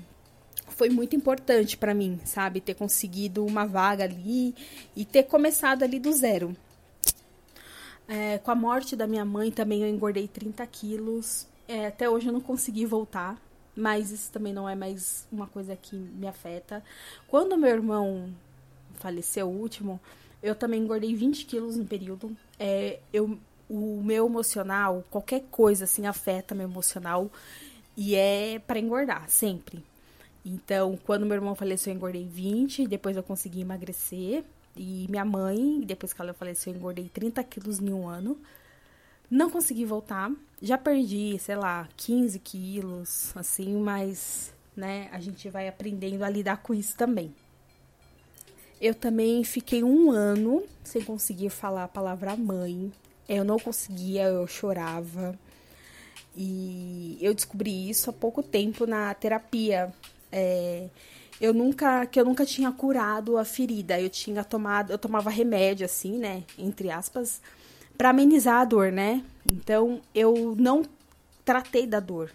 foi 0.69 0.91
muito 0.91 1.17
importante 1.17 1.77
para 1.77 1.95
mim, 1.95 2.21
sabe, 2.25 2.61
ter 2.61 2.75
conseguido 2.75 3.45
uma 3.45 3.67
vaga 3.67 4.05
ali 4.05 4.55
e 4.95 5.05
ter 5.05 5.25
começado 5.25 5.83
ali 5.83 5.99
do 5.99 6.13
zero. 6.13 6.57
É, 8.07 8.39
com 8.39 8.51
a 8.51 8.55
morte 8.55 8.97
da 8.97 9.07
minha 9.07 9.25
mãe 9.25 9.51
também 9.51 9.83
eu 9.83 9.89
engordei 9.89 10.29
30 10.29 10.67
quilos. 10.67 11.47
É, 11.67 11.87
até 11.87 12.09
hoje 12.09 12.29
eu 12.29 12.33
não 12.33 12.41
consegui 12.41 12.87
voltar, 12.87 13.41
mas 13.79 14.11
isso 14.11 14.33
também 14.33 14.53
não 14.53 14.69
é 14.69 14.75
mais 14.75 15.27
uma 15.31 15.47
coisa 15.47 15.77
que 15.77 15.97
me 15.97 16.27
afeta. 16.27 16.83
Quando 17.29 17.57
meu 17.57 17.71
irmão 17.71 18.35
faleceu, 18.95 19.49
o 19.49 19.57
último, 19.57 20.01
eu 20.43 20.55
também 20.55 20.83
engordei 20.83 21.15
20 21.15 21.47
quilos 21.47 21.77
no 21.77 21.85
período. 21.85 22.37
É, 22.59 22.99
eu, 23.13 23.39
o 23.71 24.03
meu 24.03 24.27
emocional, 24.27 25.05
qualquer 25.11 25.45
coisa 25.51 25.85
assim, 25.85 26.07
afeta 26.07 26.55
meu 26.55 26.69
emocional. 26.69 27.31
E 27.97 28.15
é 28.17 28.59
para 28.59 28.81
engordar, 28.81 29.29
sempre. 29.29 29.85
Então, 30.45 30.99
quando 31.05 31.27
meu 31.27 31.37
irmão 31.37 31.55
faleceu, 31.55 31.93
eu 31.93 31.97
engordei 31.97 32.27
20, 32.27 32.87
depois 32.87 33.17
eu 33.17 33.23
consegui 33.23 33.61
emagrecer. 33.61 34.45
E 34.77 35.07
minha 35.09 35.25
mãe, 35.25 35.81
depois 35.85 36.13
que 36.13 36.21
ela 36.21 36.33
faleceu, 36.33 36.73
eu 36.73 36.79
engordei 36.79 37.09
30 37.09 37.43
quilos 37.45 37.81
em 37.81 37.93
um 37.93 38.09
ano. 38.09 38.37
Não 39.31 39.51
consegui 39.51 39.85
voltar. 39.85 40.31
Já 40.61 40.79
perdi, 40.79 41.39
sei 41.39 41.57
lá, 41.57 41.89
15 41.97 42.39
quilos, 42.39 43.33
assim, 43.37 43.75
mas, 43.77 44.53
né, 44.77 45.09
a 45.13 45.21
gente 45.21 45.49
vai 45.49 45.69
aprendendo 45.69 46.25
a 46.25 46.31
lidar 46.31 46.59
com 46.59 46.75
isso 46.75 46.97
também. 46.97 47.33
Eu 48.81 48.95
também 48.95 49.43
fiquei 49.45 49.83
um 49.83 50.11
ano 50.11 50.63
sem 50.85 51.03
conseguir 51.03 51.51
falar 51.51 51.85
a 51.85 51.89
palavra 51.89 52.37
mãe. 52.37 52.93
Eu 53.29 53.45
não 53.45 53.59
conseguia, 53.59 54.25
eu 54.25 54.47
chorava. 54.47 55.39
E 56.37 57.19
eu 57.21 57.35
descobri 57.35 57.91
isso 57.91 58.09
há 58.09 58.13
pouco 58.13 58.43
tempo 58.43 58.87
na 58.87 59.13
terapia. 59.15 59.93
É, 60.31 60.89
eu 61.41 61.53
nunca, 61.53 62.07
que 62.07 62.21
eu 62.21 62.25
nunca 62.25 62.47
tinha 62.47 62.71
curado 62.71 63.37
a 63.37 63.45
ferida. 63.45 64.01
Eu 64.01 64.09
tinha 64.09 64.45
tomado, 64.45 64.93
eu 64.93 64.99
tomava 64.99 65.29
remédio 65.31 65.85
assim, 65.85 66.17
né, 66.17 66.45
entre 66.57 66.91
aspas, 66.91 67.41
para 67.99 68.11
amenizar 68.11 68.61
a 68.61 68.65
dor, 68.65 68.93
né? 68.93 69.25
Então 69.45 70.01
eu 70.15 70.55
não 70.57 70.85
tratei 71.45 71.87
da 71.87 71.99
dor. 72.01 72.31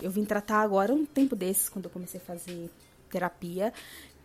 Eu 0.00 0.10
vim 0.10 0.24
tratar 0.24 0.60
agora 0.60 0.94
um 0.94 1.04
tempo 1.04 1.36
desses 1.36 1.68
quando 1.68 1.86
eu 1.86 1.90
comecei 1.90 2.20
a 2.20 2.24
fazer 2.24 2.70
terapia 3.10 3.72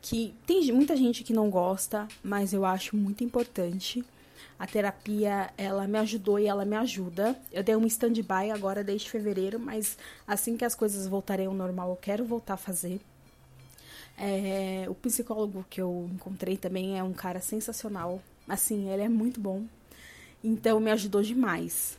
que 0.01 0.33
tem 0.45 0.71
muita 0.71 0.95
gente 0.95 1.23
que 1.23 1.33
não 1.33 1.49
gosta, 1.49 2.07
mas 2.23 2.53
eu 2.53 2.65
acho 2.65 2.95
muito 2.95 3.23
importante. 3.23 4.03
A 4.57 4.67
terapia, 4.67 5.51
ela 5.57 5.87
me 5.87 5.97
ajudou 5.99 6.39
e 6.39 6.47
ela 6.47 6.65
me 6.65 6.75
ajuda. 6.75 7.37
Eu 7.51 7.63
dei 7.63 7.75
um 7.75 7.85
stand-by 7.85 8.51
agora 8.53 8.83
desde 8.83 9.09
fevereiro, 9.09 9.59
mas 9.59 9.97
assim 10.27 10.55
que 10.55 10.65
as 10.65 10.75
coisas 10.75 11.07
voltarem 11.07 11.47
ao 11.47 11.53
normal, 11.53 11.89
eu 11.91 11.95
quero 11.95 12.25
voltar 12.25 12.55
a 12.55 12.57
fazer. 12.57 12.99
É, 14.17 14.85
o 14.89 14.95
psicólogo 14.95 15.65
que 15.69 15.81
eu 15.81 16.09
encontrei 16.13 16.57
também 16.57 16.97
é 16.97 17.03
um 17.03 17.13
cara 17.13 17.39
sensacional. 17.39 18.21
Assim, 18.47 18.89
ele 18.89 19.03
é 19.03 19.09
muito 19.09 19.39
bom. 19.39 19.65
Então, 20.43 20.79
me 20.79 20.91
ajudou 20.91 21.21
demais. 21.21 21.97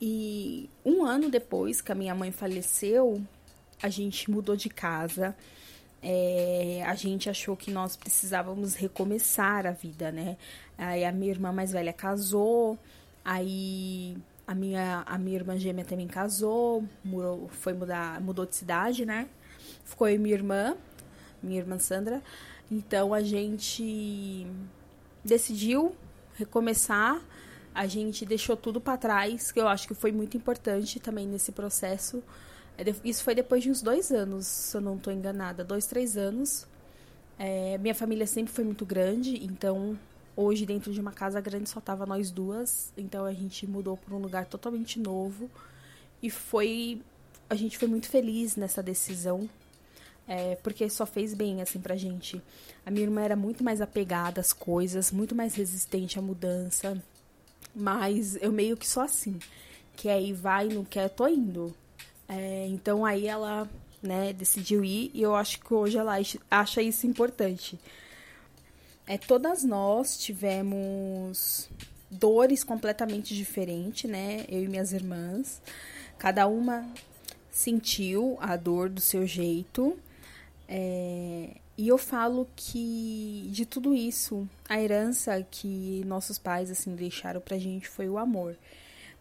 E 0.00 0.68
um 0.84 1.04
ano 1.04 1.30
depois 1.30 1.80
que 1.80 1.90
a 1.90 1.94
minha 1.94 2.14
mãe 2.14 2.30
faleceu, 2.30 3.22
a 3.82 3.88
gente 3.88 4.30
mudou 4.30 4.56
de 4.56 4.68
casa 4.68 5.34
é, 6.08 6.84
a 6.86 6.94
gente 6.94 7.28
achou 7.28 7.56
que 7.56 7.70
nós 7.70 7.96
precisávamos 7.96 8.74
recomeçar 8.74 9.66
a 9.66 9.72
vida, 9.72 10.12
né? 10.12 10.36
Aí 10.78 11.04
a 11.04 11.10
minha 11.10 11.32
irmã 11.32 11.50
mais 11.50 11.72
velha 11.72 11.92
casou, 11.92 12.78
aí 13.24 14.16
a 14.46 14.54
minha, 14.54 15.02
a 15.04 15.18
minha 15.18 15.36
irmã 15.36 15.58
gêmea 15.58 15.84
também 15.84 16.06
casou, 16.06 16.84
mudou, 17.04 17.48
foi 17.48 17.72
mudar, 17.72 18.20
mudou 18.20 18.46
de 18.46 18.54
cidade, 18.54 19.04
né? 19.04 19.26
Ficou 19.84 20.08
e 20.08 20.16
minha 20.16 20.34
irmã, 20.34 20.76
minha 21.42 21.58
irmã 21.58 21.76
Sandra. 21.78 22.22
Então 22.70 23.12
a 23.12 23.20
gente 23.20 24.46
decidiu 25.24 25.92
recomeçar. 26.36 27.20
A 27.74 27.86
gente 27.86 28.24
deixou 28.24 28.56
tudo 28.56 28.80
para 28.80 28.96
trás, 28.96 29.52
que 29.52 29.60
eu 29.60 29.68
acho 29.68 29.88
que 29.88 29.94
foi 29.94 30.12
muito 30.12 30.36
importante 30.36 31.00
também 31.00 31.26
nesse 31.26 31.52
processo 31.52 32.22
é 32.78 32.94
isso 33.04 33.24
foi 33.24 33.34
depois 33.34 33.62
de 33.62 33.70
uns 33.70 33.80
dois 33.80 34.10
anos, 34.10 34.46
se 34.46 34.76
eu 34.76 34.80
não 34.80 34.96
estou 34.96 35.12
enganada. 35.12 35.64
Dois, 35.64 35.86
três 35.86 36.16
anos. 36.16 36.66
É, 37.38 37.78
minha 37.78 37.94
família 37.94 38.26
sempre 38.26 38.52
foi 38.52 38.64
muito 38.64 38.84
grande, 38.84 39.44
então 39.44 39.98
hoje 40.34 40.66
dentro 40.66 40.92
de 40.92 41.00
uma 41.00 41.12
casa 41.12 41.40
grande 41.40 41.68
só 41.70 41.80
tava 41.80 42.04
nós 42.04 42.30
duas. 42.30 42.92
Então 42.96 43.24
a 43.24 43.32
gente 43.32 43.66
mudou 43.66 43.96
para 43.96 44.14
um 44.14 44.18
lugar 44.18 44.46
totalmente 44.46 45.00
novo. 45.00 45.50
E 46.22 46.28
foi. 46.28 47.00
A 47.48 47.54
gente 47.54 47.78
foi 47.78 47.88
muito 47.88 48.08
feliz 48.08 48.56
nessa 48.56 48.82
decisão. 48.82 49.48
É, 50.28 50.56
porque 50.56 50.88
só 50.90 51.06
fez 51.06 51.34
bem 51.34 51.62
assim 51.62 51.80
pra 51.80 51.96
gente. 51.96 52.42
A 52.84 52.90
minha 52.90 53.04
irmã 53.04 53.22
era 53.22 53.36
muito 53.36 53.62
mais 53.62 53.80
apegada 53.80 54.40
às 54.40 54.52
coisas, 54.52 55.12
muito 55.12 55.34
mais 55.34 55.54
resistente 55.54 56.18
à 56.18 56.22
mudança. 56.22 57.00
Mas 57.74 58.36
eu 58.36 58.50
meio 58.50 58.76
que 58.76 58.86
sou 58.86 59.02
assim. 59.02 59.38
Que 59.94 60.08
aí 60.08 60.32
vai, 60.32 60.68
não 60.68 60.84
quer, 60.84 61.08
tô 61.10 61.28
indo. 61.28 61.74
É, 62.28 62.66
então 62.66 63.04
aí 63.04 63.26
ela 63.26 63.68
né, 64.02 64.32
decidiu 64.32 64.84
ir 64.84 65.10
e 65.14 65.22
eu 65.22 65.34
acho 65.34 65.60
que 65.60 65.72
hoje 65.72 65.96
ela 65.96 66.16
acha 66.50 66.82
isso 66.82 67.06
importante. 67.06 67.78
É, 69.06 69.16
todas 69.16 69.62
nós 69.62 70.18
tivemos 70.18 71.68
dores 72.10 72.64
completamente 72.64 73.34
diferentes, 73.34 74.10
né? 74.10 74.44
Eu 74.48 74.64
e 74.64 74.68
minhas 74.68 74.92
irmãs. 74.92 75.62
Cada 76.18 76.46
uma 76.46 76.88
sentiu 77.50 78.36
a 78.40 78.56
dor 78.56 78.88
do 78.88 79.00
seu 79.00 79.26
jeito. 79.26 79.96
É, 80.68 81.56
e 81.78 81.88
eu 81.88 81.98
falo 81.98 82.48
que 82.56 83.48
de 83.50 83.66
tudo 83.66 83.94
isso, 83.94 84.48
a 84.68 84.80
herança 84.80 85.46
que 85.50 86.02
nossos 86.06 86.38
pais 86.38 86.70
assim 86.70 86.94
deixaram 86.94 87.40
pra 87.40 87.58
gente 87.58 87.88
foi 87.88 88.08
o 88.08 88.18
amor. 88.18 88.56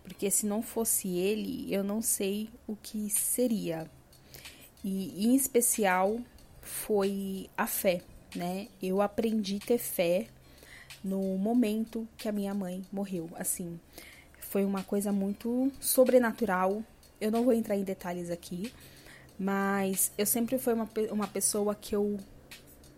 Porque 0.03 0.29
se 0.29 0.45
não 0.45 0.61
fosse 0.61 1.09
ele, 1.09 1.73
eu 1.73 1.83
não 1.83 2.01
sei 2.01 2.49
o 2.67 2.75
que 2.75 3.09
seria. 3.09 3.89
E 4.83 5.25
em 5.25 5.35
especial 5.35 6.19
foi 6.61 7.49
a 7.57 7.65
fé, 7.65 8.01
né? 8.35 8.67
Eu 8.81 9.01
aprendi 9.01 9.59
a 9.61 9.65
ter 9.65 9.79
fé 9.79 10.27
no 11.03 11.37
momento 11.37 12.07
que 12.17 12.29
a 12.29 12.31
minha 12.31 12.53
mãe 12.53 12.83
morreu. 12.91 13.29
Assim, 13.35 13.79
foi 14.39 14.63
uma 14.63 14.83
coisa 14.83 15.11
muito 15.11 15.71
sobrenatural. 15.79 16.83
Eu 17.19 17.31
não 17.31 17.43
vou 17.43 17.53
entrar 17.53 17.75
em 17.75 17.83
detalhes 17.83 18.29
aqui, 18.29 18.71
mas 19.37 20.11
eu 20.17 20.25
sempre 20.25 20.57
fui 20.57 20.73
uma, 20.73 20.89
uma 21.11 21.27
pessoa 21.27 21.75
que 21.75 21.95
eu 21.95 22.17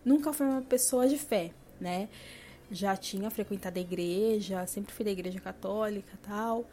nunca 0.04 0.32
fui 0.32 0.46
uma 0.46 0.62
pessoa 0.62 1.08
de 1.08 1.18
fé, 1.18 1.50
né? 1.80 2.08
Já 2.70 2.96
tinha 2.96 3.30
frequentado 3.30 3.78
a 3.78 3.82
igreja, 3.82 4.66
sempre 4.66 4.92
fui 4.92 5.04
da 5.04 5.10
igreja 5.10 5.40
católica 5.40 6.18
tal 6.22 6.66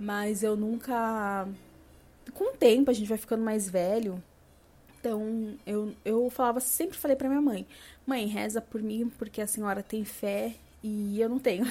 mas 0.00 0.42
eu 0.42 0.56
nunca. 0.56 1.46
Com 2.32 2.54
o 2.54 2.56
tempo 2.56 2.90
a 2.90 2.94
gente 2.94 3.08
vai 3.08 3.18
ficando 3.18 3.44
mais 3.44 3.68
velho. 3.68 4.22
Então 4.98 5.54
eu, 5.66 5.94
eu 6.04 6.30
falava, 6.30 6.58
sempre 6.58 6.96
falei 6.96 7.16
pra 7.16 7.28
minha 7.28 7.42
mãe: 7.42 7.66
Mãe, 8.06 8.26
reza 8.26 8.62
por 8.62 8.82
mim 8.82 9.12
porque 9.18 9.42
a 9.42 9.46
senhora 9.46 9.82
tem 9.82 10.02
fé 10.04 10.54
e 10.82 11.20
eu 11.20 11.28
não 11.28 11.38
tenho. 11.38 11.66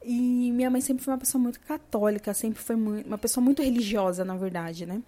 E 0.00 0.52
minha 0.52 0.70
mãe 0.70 0.80
sempre 0.80 1.02
foi 1.02 1.12
uma 1.12 1.18
pessoa 1.18 1.42
muito 1.42 1.58
católica, 1.58 2.32
sempre 2.32 2.62
foi 2.62 2.76
muito, 2.76 3.04
uma 3.04 3.18
pessoa 3.18 3.42
muito 3.42 3.62
religiosa, 3.62 4.24
na 4.24 4.36
verdade, 4.36 4.86
né? 4.86 5.02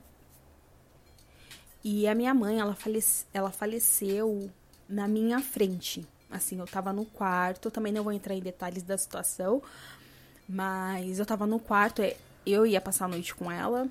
E 1.83 2.07
a 2.07 2.15
minha 2.15 2.35
mãe, 2.35 2.59
ela, 2.61 2.75
falece, 2.75 3.25
ela 3.33 3.51
faleceu 3.51 4.51
na 4.89 5.09
minha 5.09 5.41
frente. 5.41 6.07
Assim, 6.31 6.59
eu 6.59 6.67
tava 6.67 6.93
no 6.93 7.05
quarto, 7.05 7.71
também 7.71 7.93
não 7.93 8.05
vou 8.05 8.13
entrar 8.13 8.35
em 8.35 8.41
detalhes 8.41 8.83
da 8.83 8.97
situação, 8.97 9.63
mas 10.49 11.19
eu 11.19 11.27
tava 11.27 11.47
no 11.47 11.59
quarto, 11.59 12.03
é, 12.03 12.17
eu 12.47 12.65
ia 12.65 12.81
passar 12.81 13.07
a 13.07 13.09
noite 13.09 13.35
com 13.35 13.51
ela 13.51 13.89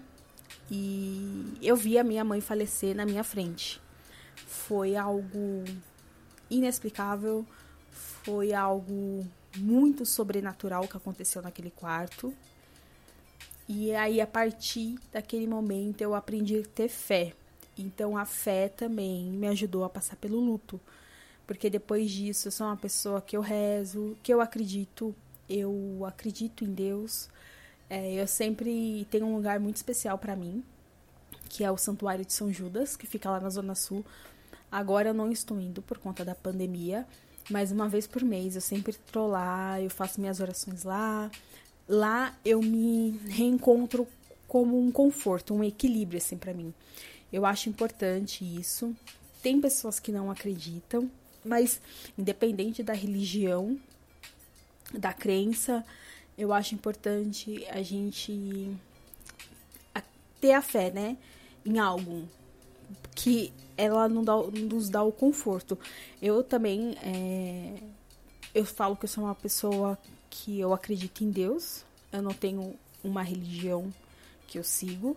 e 0.71 1.57
eu 1.61 1.75
vi 1.75 1.97
a 1.97 2.03
minha 2.03 2.23
mãe 2.23 2.39
falecer 2.39 2.95
na 2.95 3.05
minha 3.05 3.23
frente. 3.23 3.81
Foi 4.35 4.95
algo 4.95 5.63
inexplicável, 6.49 7.45
foi 7.91 8.53
algo 8.53 9.25
muito 9.57 10.05
sobrenatural 10.05 10.87
que 10.87 10.95
aconteceu 10.95 11.41
naquele 11.41 11.71
quarto. 11.71 12.33
E 13.67 13.93
aí, 13.93 14.19
a 14.19 14.27
partir 14.27 14.95
daquele 15.11 15.45
momento, 15.45 16.01
eu 16.01 16.15
aprendi 16.15 16.59
a 16.59 16.63
ter 16.63 16.87
fé. 16.87 17.33
Então, 17.81 18.17
a 18.17 18.25
fé 18.25 18.67
também 18.67 19.25
me 19.25 19.47
ajudou 19.47 19.83
a 19.83 19.89
passar 19.89 20.15
pelo 20.17 20.39
luto. 20.39 20.79
Porque 21.47 21.69
depois 21.69 22.11
disso, 22.11 22.47
eu 22.47 22.51
sou 22.51 22.67
uma 22.67 22.77
pessoa 22.77 23.21
que 23.21 23.35
eu 23.35 23.41
rezo, 23.41 24.17
que 24.21 24.33
eu 24.33 24.41
acredito, 24.41 25.15
eu 25.49 26.05
acredito 26.05 26.63
em 26.63 26.73
Deus. 26.73 27.29
É, 27.89 28.13
eu 28.13 28.27
sempre 28.27 29.07
tenho 29.09 29.25
um 29.25 29.35
lugar 29.35 29.59
muito 29.59 29.77
especial 29.77 30.17
para 30.17 30.35
mim, 30.35 30.63
que 31.49 31.63
é 31.63 31.71
o 31.71 31.77
Santuário 31.77 32.23
de 32.23 32.33
São 32.33 32.53
Judas, 32.53 32.95
que 32.95 33.07
fica 33.07 33.31
lá 33.31 33.39
na 33.39 33.49
Zona 33.49 33.73
Sul. 33.73 34.05
Agora 34.71 35.09
eu 35.09 35.13
não 35.13 35.31
estou 35.31 35.59
indo 35.59 35.81
por 35.81 35.97
conta 35.97 36.23
da 36.23 36.35
pandemia, 36.35 37.07
mas 37.49 37.71
uma 37.71 37.89
vez 37.89 38.05
por 38.05 38.23
mês 38.23 38.53
eu 38.53 38.61
sempre 38.61 38.93
tô 39.11 39.25
lá, 39.25 39.81
eu 39.81 39.89
faço 39.89 40.21
minhas 40.21 40.39
orações 40.39 40.83
lá. 40.83 41.31
Lá 41.87 42.37
eu 42.45 42.61
me 42.61 43.19
reencontro 43.27 44.07
como 44.47 44.79
um 44.79 44.91
conforto, 44.91 45.55
um 45.55 45.63
equilíbrio 45.63 46.17
assim 46.19 46.37
para 46.37 46.53
mim. 46.53 46.71
Eu 47.31 47.45
acho 47.45 47.69
importante 47.69 48.43
isso. 48.43 48.95
Tem 49.41 49.59
pessoas 49.61 49.99
que 49.99 50.11
não 50.11 50.29
acreditam, 50.29 51.09
mas 51.43 51.81
independente 52.17 52.83
da 52.83 52.93
religião, 52.93 53.79
da 54.93 55.13
crença, 55.13 55.85
eu 56.37 56.51
acho 56.51 56.75
importante 56.75 57.65
a 57.69 57.81
gente 57.81 58.75
ter 60.39 60.53
a 60.53 60.61
fé, 60.61 60.89
né, 60.89 61.17
em 61.65 61.79
algo 61.79 62.27
que 63.15 63.51
ela 63.77 64.07
não 64.09 64.23
dá, 64.23 64.35
nos 64.35 64.89
dá 64.89 65.03
o 65.03 65.11
conforto. 65.11 65.77
Eu 66.21 66.43
também, 66.43 66.97
é, 67.03 67.81
eu 68.53 68.65
falo 68.65 68.95
que 68.95 69.05
eu 69.05 69.09
sou 69.09 69.25
uma 69.25 69.35
pessoa 69.35 69.97
que 70.29 70.59
eu 70.59 70.73
acredito 70.73 71.23
em 71.23 71.29
Deus. 71.29 71.83
Eu 72.11 72.21
não 72.21 72.33
tenho 72.33 72.75
uma 73.03 73.21
religião 73.21 73.93
que 74.47 74.57
eu 74.57 74.63
sigo. 74.63 75.15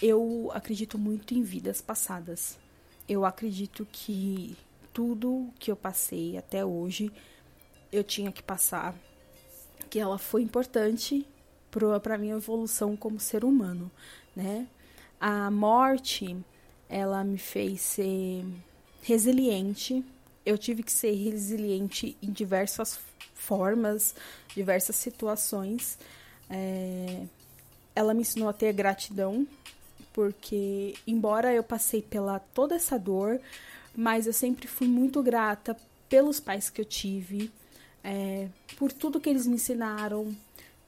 Eu 0.00 0.50
acredito 0.52 0.98
muito 0.98 1.34
em 1.34 1.42
vidas 1.42 1.80
passadas. 1.80 2.58
Eu 3.08 3.24
acredito 3.24 3.86
que 3.90 4.56
tudo 4.92 5.50
que 5.58 5.70
eu 5.70 5.76
passei 5.76 6.36
até 6.36 6.64
hoje 6.64 7.12
eu 7.92 8.04
tinha 8.04 8.30
que 8.30 8.42
passar, 8.42 8.94
que 9.88 9.98
ela 9.98 10.18
foi 10.18 10.42
importante 10.42 11.26
para 12.02 12.18
minha 12.18 12.34
evolução 12.34 12.96
como 12.96 13.18
ser 13.20 13.44
humano, 13.44 13.90
né? 14.34 14.66
A 15.20 15.50
morte, 15.50 16.36
ela 16.88 17.22
me 17.22 17.38
fez 17.38 17.80
ser 17.80 18.44
resiliente. 19.02 20.04
Eu 20.44 20.56
tive 20.56 20.82
que 20.82 20.92
ser 20.92 21.12
resiliente 21.12 22.16
em 22.22 22.32
diversas 22.32 22.98
formas, 23.34 24.14
diversas 24.54 24.96
situações. 24.96 25.98
É... 26.48 27.26
Ela 27.94 28.14
me 28.14 28.22
ensinou 28.22 28.48
a 28.48 28.52
ter 28.52 28.72
gratidão, 28.72 29.46
porque 30.12 30.94
embora 31.06 31.52
eu 31.52 31.62
passei 31.62 32.02
pela 32.02 32.38
toda 32.38 32.74
essa 32.74 32.98
dor, 32.98 33.40
mas 33.94 34.26
eu 34.26 34.32
sempre 34.32 34.66
fui 34.66 34.88
muito 34.88 35.22
grata 35.22 35.76
pelos 36.08 36.40
pais 36.40 36.68
que 36.68 36.80
eu 36.80 36.84
tive, 36.84 37.50
é, 38.02 38.48
por 38.76 38.92
tudo 38.92 39.20
que 39.20 39.28
eles 39.28 39.46
me 39.46 39.54
ensinaram, 39.54 40.34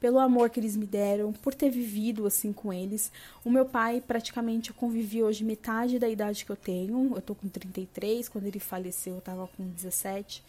pelo 0.03 0.19
amor 0.19 0.51
que 0.51 0.59
eles 0.59 0.75
me 0.75 0.85
deram, 0.85 1.33
por 1.33 1.55
ter 1.55 1.71
vivido 1.71 2.27
assim 2.27 2.53
com 2.53 2.73
eles. 2.73 3.13
O 3.45 3.51
meu 3.51 3.65
pai, 3.65 4.03
praticamente, 4.05 4.71
eu 4.71 4.75
convivi 4.75 5.23
hoje 5.23 5.45
metade 5.45 5.97
da 5.97 6.09
idade 6.09 6.45
que 6.45 6.51
eu 6.51 6.57
tenho. 6.57 7.13
Eu 7.15 7.23
tô 7.23 7.37
com 7.37 7.49
33, 7.49 8.29
quando 8.29 8.47
ele 8.47 8.59
faleceu 8.59 9.15
eu 9.15 9.21
tava 9.21 9.49
com 9.57 9.65
17. 9.69 10.43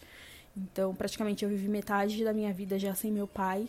Então, 0.56 0.92
praticamente, 0.92 1.44
eu 1.44 1.48
vivi 1.48 1.68
metade 1.68 2.24
da 2.24 2.32
minha 2.32 2.52
vida 2.52 2.80
já 2.80 2.96
sem 2.96 3.12
meu 3.12 3.28
pai. 3.28 3.68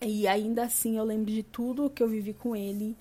E 0.00 0.26
ainda 0.26 0.64
assim, 0.64 0.96
eu 0.96 1.04
lembro 1.04 1.30
de 1.30 1.42
tudo 1.42 1.90
que 1.90 2.02
eu 2.02 2.08
vivi 2.08 2.32
com 2.32 2.56
ele. 2.56 2.96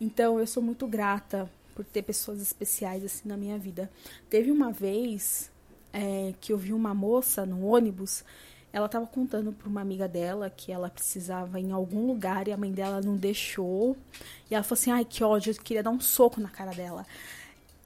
Então, 0.00 0.38
eu 0.38 0.46
sou 0.46 0.62
muito 0.62 0.86
grata 0.86 1.50
por 1.74 1.84
ter 1.84 2.02
pessoas 2.02 2.40
especiais 2.40 3.04
assim 3.04 3.28
na 3.28 3.36
minha 3.36 3.58
vida. 3.58 3.90
Teve 4.28 4.50
uma 4.50 4.70
vez 4.70 5.50
é, 5.92 6.34
que 6.40 6.52
eu 6.52 6.58
vi 6.58 6.72
uma 6.72 6.94
moça 6.94 7.46
no 7.46 7.66
ônibus 7.66 8.24
ela 8.74 8.86
estava 8.86 9.06
contando 9.06 9.52
para 9.52 9.68
uma 9.68 9.80
amiga 9.80 10.08
dela 10.08 10.50
que 10.50 10.72
ela 10.72 10.90
precisava 10.90 11.60
ir 11.60 11.66
em 11.66 11.70
algum 11.70 12.08
lugar 12.08 12.48
e 12.48 12.52
a 12.52 12.56
mãe 12.56 12.72
dela 12.72 13.00
não 13.00 13.16
deixou. 13.16 13.96
E 14.50 14.54
ela 14.54 14.64
falou 14.64 14.80
assim: 14.80 14.90
ai, 14.90 15.04
que 15.04 15.22
ódio, 15.22 15.52
eu 15.52 15.62
queria 15.62 15.80
dar 15.80 15.90
um 15.90 16.00
soco 16.00 16.40
na 16.40 16.48
cara 16.48 16.72
dela. 16.72 17.06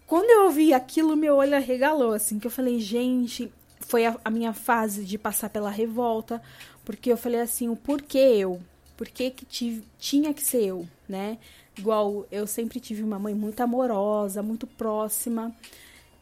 Quando 0.06 0.30
eu 0.30 0.44
ouvi 0.44 0.72
aquilo, 0.72 1.14
meu 1.14 1.36
olho 1.36 1.54
arregalou, 1.54 2.14
assim, 2.14 2.38
que 2.38 2.46
eu 2.46 2.50
falei, 2.50 2.80
gente, 2.80 3.52
foi 3.80 4.06
a, 4.06 4.18
a 4.24 4.30
minha 4.30 4.54
fase 4.54 5.04
de 5.04 5.18
passar 5.18 5.50
pela 5.50 5.68
revolta, 5.68 6.40
porque 6.88 7.12
eu 7.12 7.18
falei 7.18 7.38
assim, 7.38 7.68
o 7.68 7.76
porquê 7.76 8.16
eu? 8.16 8.62
Por 8.96 9.06
que, 9.08 9.30
que 9.30 9.44
tive, 9.44 9.84
tinha 9.98 10.32
que 10.32 10.42
ser 10.42 10.64
eu, 10.64 10.88
né? 11.06 11.36
Igual 11.76 12.26
eu 12.32 12.46
sempre 12.46 12.80
tive 12.80 13.02
uma 13.02 13.18
mãe 13.18 13.34
muito 13.34 13.60
amorosa, 13.60 14.42
muito 14.42 14.66
próxima. 14.66 15.54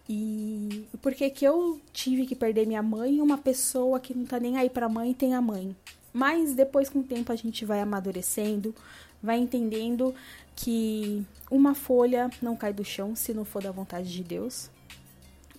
E 0.08 0.84
por 1.00 1.14
que 1.14 1.30
que 1.30 1.44
eu 1.44 1.80
tive 1.92 2.26
que 2.26 2.34
perder 2.34 2.66
minha 2.66 2.82
mãe 2.82 3.20
uma 3.20 3.38
pessoa 3.38 4.00
que 4.00 4.12
não 4.12 4.26
tá 4.26 4.40
nem 4.40 4.56
aí 4.56 4.68
pra 4.68 4.88
mãe 4.88 5.14
tem 5.14 5.36
a 5.36 5.40
mãe? 5.40 5.76
Mas 6.12 6.52
depois 6.52 6.88
com 6.88 6.98
o 6.98 7.04
tempo 7.04 7.30
a 7.30 7.36
gente 7.36 7.64
vai 7.64 7.80
amadurecendo, 7.80 8.74
vai 9.22 9.38
entendendo 9.38 10.12
que 10.56 11.24
uma 11.48 11.76
folha 11.76 12.28
não 12.42 12.56
cai 12.56 12.72
do 12.72 12.84
chão 12.84 13.14
se 13.14 13.32
não 13.32 13.44
for 13.44 13.62
da 13.62 13.70
vontade 13.70 14.12
de 14.12 14.24
Deus. 14.24 14.68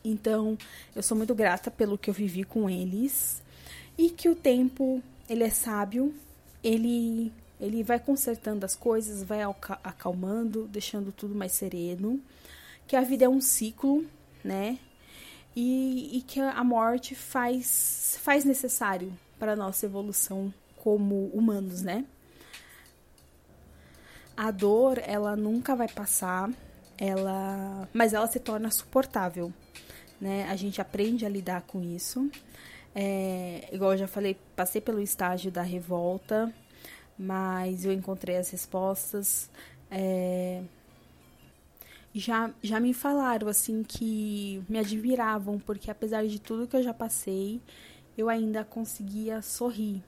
Então, 0.03 0.57
eu 0.93 1.01
sou 1.01 1.15
muito 1.15 1.33
grata 1.33 1.71
pelo 1.71 1.97
que 1.97 2.09
eu 2.09 2.13
vivi 2.13 2.43
com 2.43 2.69
eles 2.69 3.46
e 3.97 4.09
que 4.09 4.29
o 4.29 4.35
tempo, 4.35 5.01
ele 5.29 5.43
é 5.43 5.49
sábio, 5.49 6.13
ele 6.63 7.31
ele 7.59 7.81
vai 7.81 7.99
consertando 7.99 8.67
as 8.67 8.75
coisas, 8.75 9.23
vai 9.23 9.39
acalmando, 9.83 10.67
deixando 10.67 11.11
tudo 11.11 11.33
mais 11.33 11.53
sereno, 11.53 12.21
que 12.87 12.95
a 12.95 13.01
vida 13.01 13.25
é 13.25 13.29
um 13.29 13.41
ciclo 13.41 14.05
né? 14.47 14.79
E, 15.55 16.17
e 16.17 16.21
que 16.21 16.39
a 16.39 16.63
morte 16.63 17.15
faz, 17.15 18.17
faz 18.21 18.45
necessário 18.45 19.11
para 19.39 19.55
nossa 19.55 19.85
evolução 19.85 20.53
como 20.77 21.27
humanos, 21.33 21.81
né? 21.81 22.05
A 24.35 24.51
dor, 24.51 25.01
ela 25.03 25.35
nunca 25.35 25.75
vai 25.75 25.87
passar, 25.87 26.49
ela, 26.97 27.89
mas 27.91 28.13
ela 28.13 28.27
se 28.27 28.39
torna 28.39 28.69
suportável, 28.69 29.51
né? 30.21 30.47
A 30.49 30.55
gente 30.55 30.79
aprende 30.79 31.25
a 31.25 31.29
lidar 31.29 31.63
com 31.63 31.81
isso. 31.81 32.29
É, 32.99 33.69
igual 33.71 33.91
eu 33.91 33.97
já 33.99 34.07
falei, 34.07 34.35
passei 34.55 34.81
pelo 34.81 34.99
estágio 34.99 35.51
da 35.51 35.61
revolta, 35.61 36.51
mas 37.17 37.85
eu 37.85 37.93
encontrei 37.93 38.37
as 38.37 38.49
respostas. 38.49 39.51
É, 39.91 40.63
já, 42.11 42.51
já 42.63 42.79
me 42.79 42.95
falaram 42.95 43.47
assim 43.49 43.83
que 43.83 44.63
me 44.67 44.79
admiravam, 44.79 45.59
porque 45.59 45.91
apesar 45.91 46.25
de 46.25 46.41
tudo 46.41 46.67
que 46.67 46.75
eu 46.75 46.81
já 46.81 46.91
passei, 46.91 47.61
eu 48.17 48.29
ainda 48.29 48.65
conseguia 48.65 49.43
sorrir. 49.43 50.03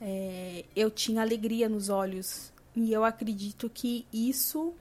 É, 0.00 0.64
eu 0.76 0.92
tinha 0.92 1.20
alegria 1.20 1.68
nos 1.68 1.88
olhos. 1.88 2.52
E 2.76 2.92
eu 2.92 3.04
acredito 3.04 3.68
que 3.68 4.06
isso 4.12 4.72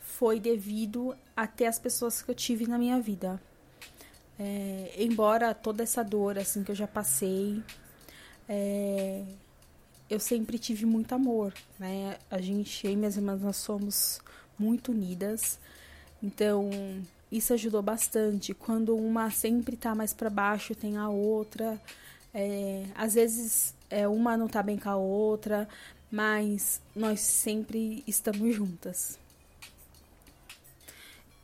foi 0.00 0.40
devido 0.40 1.16
a 1.36 1.46
ter 1.46 1.66
as 1.66 1.78
pessoas 1.78 2.20
que 2.20 2.32
eu 2.32 2.34
tive 2.34 2.66
na 2.66 2.78
minha 2.78 3.00
vida. 3.00 3.40
É, 4.38 4.94
embora 4.98 5.54
toda 5.54 5.82
essa 5.82 6.02
dor 6.02 6.38
assim 6.38 6.64
que 6.64 6.70
eu 6.70 6.74
já 6.74 6.86
passei, 6.86 7.62
é, 8.48 9.24
eu 10.10 10.20
sempre 10.20 10.58
tive 10.58 10.84
muito 10.86 11.14
amor, 11.14 11.52
né? 11.78 12.18
A 12.30 12.40
gente, 12.40 12.86
eu 12.86 12.92
e 12.92 12.96
minhas 12.96 13.16
irmãs, 13.16 13.40
nós 13.40 13.56
somos 13.56 14.20
muito 14.58 14.92
unidas. 14.92 15.58
Então, 16.22 16.70
isso 17.30 17.52
ajudou 17.52 17.82
bastante. 17.82 18.54
Quando 18.54 18.96
uma 18.96 19.30
sempre 19.30 19.76
tá 19.76 19.94
mais 19.94 20.12
para 20.12 20.30
baixo, 20.30 20.74
tem 20.74 20.96
a 20.96 21.08
outra. 21.08 21.80
É, 22.32 22.84
às 22.94 23.14
vezes 23.14 23.74
é, 23.90 24.08
uma 24.08 24.36
não 24.36 24.48
tá 24.48 24.62
bem 24.62 24.78
com 24.78 24.88
a 24.90 24.96
outra, 24.96 25.68
mas 26.10 26.80
nós 26.94 27.20
sempre 27.20 28.02
estamos 28.06 28.54
juntas. 28.54 29.18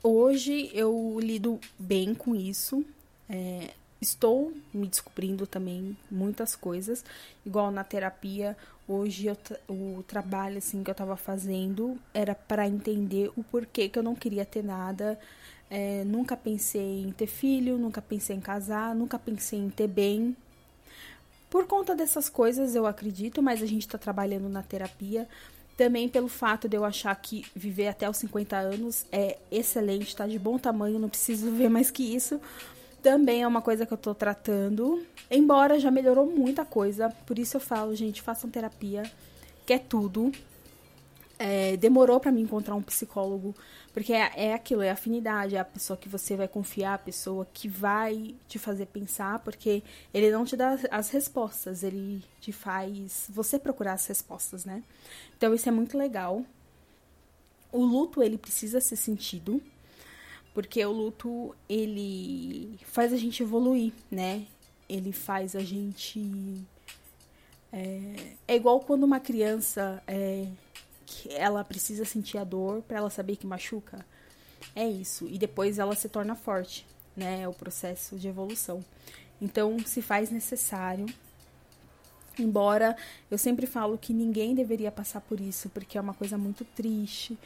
Hoje 0.03 0.71
eu 0.73 1.19
lido 1.21 1.61
bem 1.79 2.15
com 2.15 2.35
isso. 2.35 2.83
É, 3.29 3.71
estou 4.01 4.51
me 4.73 4.87
descobrindo 4.87 5.47
também 5.47 5.95
muitas 6.11 6.57
coisas, 6.57 7.05
igual 7.45 7.71
na 7.71 7.85
terapia. 7.85 8.57
Hoje 8.89 9.27
eu, 9.27 9.37
o 9.69 10.03
trabalho 10.09 10.57
assim 10.57 10.83
que 10.83 10.89
eu 10.89 10.93
estava 10.93 11.19
fazendo 11.19 11.99
era 12.15 12.35
para 12.35 12.67
entender 12.67 13.31
o 13.37 13.45
porquê 13.45 13.91
que 13.91 13.99
eu 13.99 14.03
não 14.03 14.15
queria 14.15 14.47
ter 14.47 14.65
nada. 14.65 15.21
É, 15.69 16.03
nunca 16.05 16.35
pensei 16.35 17.03
em 17.03 17.13
ter 17.13 17.27
filho, 17.27 17.77
nunca 17.77 18.01
pensei 18.01 18.35
em 18.35 18.41
casar, 18.41 18.95
nunca 18.95 19.19
pensei 19.19 19.59
em 19.59 19.69
ter 19.69 19.87
bem. 19.87 20.35
Por 21.51 21.67
conta 21.67 21.95
dessas 21.95 22.31
coisas, 22.31 22.75
eu 22.75 22.87
acredito, 22.87 23.43
mas 23.43 23.63
a 23.63 23.67
gente 23.67 23.83
está 23.83 23.99
trabalhando 23.99 24.49
na 24.49 24.63
terapia. 24.63 25.29
Também 25.77 26.09
pelo 26.09 26.29
fato 26.29 26.69
de 26.69 26.77
eu 26.77 26.85
achar 26.85 27.15
que 27.17 27.45
viver 27.55 27.89
até 27.89 28.09
os 28.09 28.17
50 28.19 28.57
anos 28.57 29.07
é 29.11 29.39
excelente, 29.51 30.09
está 30.09 30.27
de 30.27 30.39
bom 30.39 30.59
tamanho, 30.59 30.99
não 30.99 31.09
preciso 31.09 31.51
ver 31.57 31.69
mais 31.71 31.91
que 31.91 32.03
isso 32.03 32.41
também 33.03 33.43
é 33.43 33.47
uma 33.47 33.63
coisa 33.63 33.87
que 33.87 33.93
eu 33.93 33.99
tô 33.99 34.15
tratando. 34.15 35.03
Embora 35.31 35.79
já 35.79 35.91
melhorou 35.91 36.27
muita 36.27 36.65
coisa. 36.65 37.11
Por 37.27 37.39
isso 37.39 37.57
eu 37.57 37.61
falo, 37.61 37.95
gente, 37.95 38.23
façam 38.23 38.51
terapia, 38.51 39.03
que 39.67 39.73
é 39.73 39.79
tudo. 39.79 40.31
É, 41.43 41.75
demorou 41.79 42.21
para 42.21 42.31
mim 42.31 42.43
encontrar 42.43 42.75
um 42.75 42.83
psicólogo, 42.83 43.55
porque 43.95 44.13
é, 44.13 44.31
é, 44.37 44.53
aquilo, 44.53 44.83
é 44.83 44.91
afinidade, 44.91 45.57
é 45.57 45.59
a 45.59 45.65
pessoa 45.65 45.97
que 45.97 46.07
você 46.07 46.37
vai 46.37 46.47
confiar, 46.47 46.93
a 46.93 46.99
pessoa 46.99 47.49
que 47.55 47.67
vai 47.67 48.35
te 48.47 48.59
fazer 48.59 48.85
pensar, 48.85 49.39
porque 49.39 49.83
ele 50.13 50.31
não 50.31 50.45
te 50.45 50.55
dá 50.55 50.79
as 50.91 51.09
respostas, 51.09 51.83
ele 51.83 52.23
te 52.43 52.53
faz 52.53 53.25
você 53.31 53.59
procurar 53.59 53.95
as 53.95 54.07
respostas, 54.07 54.67
né? 54.67 54.83
Então 55.35 55.55
isso 55.55 55.67
é 55.67 55.73
muito 55.73 55.97
legal. 55.97 56.45
O 57.73 57.83
luto, 57.83 58.23
ele 58.23 58.37
precisa 58.37 58.79
ser 58.79 58.97
sentido, 58.97 59.63
porque 60.53 60.85
o 60.85 60.93
luto, 60.93 61.57
ele 61.67 62.79
faz 62.85 63.15
a 63.15 63.17
gente 63.17 63.43
evoluir, 63.43 63.95
né? 64.11 64.45
Ele 64.87 65.11
faz 65.11 65.57
a 65.57 65.61
gente. 65.61 66.63
É, 67.73 68.35
é 68.47 68.57
igual 68.57 68.81
quando 68.81 69.05
uma 69.05 69.21
criança 69.21 70.03
é, 70.07 70.47
que 71.11 71.33
ela 71.35 71.65
precisa 71.65 72.05
sentir 72.05 72.39
a 72.39 72.45
dor 72.45 72.83
para 72.83 72.99
ela 72.99 73.11
saber 73.11 73.35
que 73.35 73.47
machuca. 73.47 74.07
É 74.77 74.87
isso. 74.87 75.27
E 75.27 75.37
depois 75.37 75.79
ela 75.79 75.97
se 75.97 76.09
torna 76.09 76.37
forte, 76.37 76.87
né? 77.17 77.43
É 77.43 77.49
o 77.49 77.53
processo 77.53 78.17
de 78.17 78.29
evolução. 78.29 78.85
Então, 79.43 79.79
se 79.81 80.01
faz 80.01 80.31
necessário. 80.31 81.07
Embora 82.39 82.97
eu 83.29 83.37
sempre 83.37 83.67
falo 83.67 83.99
que 83.99 84.15
ninguém 84.15 84.55
deveria 84.55 84.93
passar 84.93 85.21
por 85.21 85.41
isso, 85.41 85.69
porque 85.71 85.99
é 85.99 86.01
uma 86.01 86.15
coisa 86.15 86.39
muito 86.39 86.65
triste. 86.65 87.37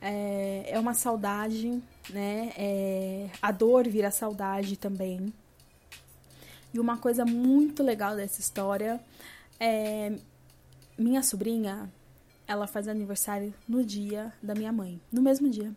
É, 0.00 0.64
é 0.68 0.80
uma 0.80 0.94
saudade, 0.94 1.82
né? 2.08 2.52
É, 2.56 3.28
a 3.42 3.52
dor 3.52 3.86
vira 3.86 4.10
saudade 4.10 4.78
também. 4.78 5.32
E 6.72 6.80
uma 6.80 6.96
coisa 6.96 7.24
muito 7.26 7.82
legal 7.82 8.16
dessa 8.16 8.40
história 8.40 8.98
é 9.60 10.12
minha 10.98 11.22
sobrinha, 11.22 11.90
ela 12.46 12.66
faz 12.66 12.88
aniversário 12.88 13.54
no 13.68 13.84
dia 13.84 14.32
da 14.42 14.54
minha 14.54 14.72
mãe, 14.72 15.00
no 15.10 15.22
mesmo 15.22 15.48
dia. 15.48 15.72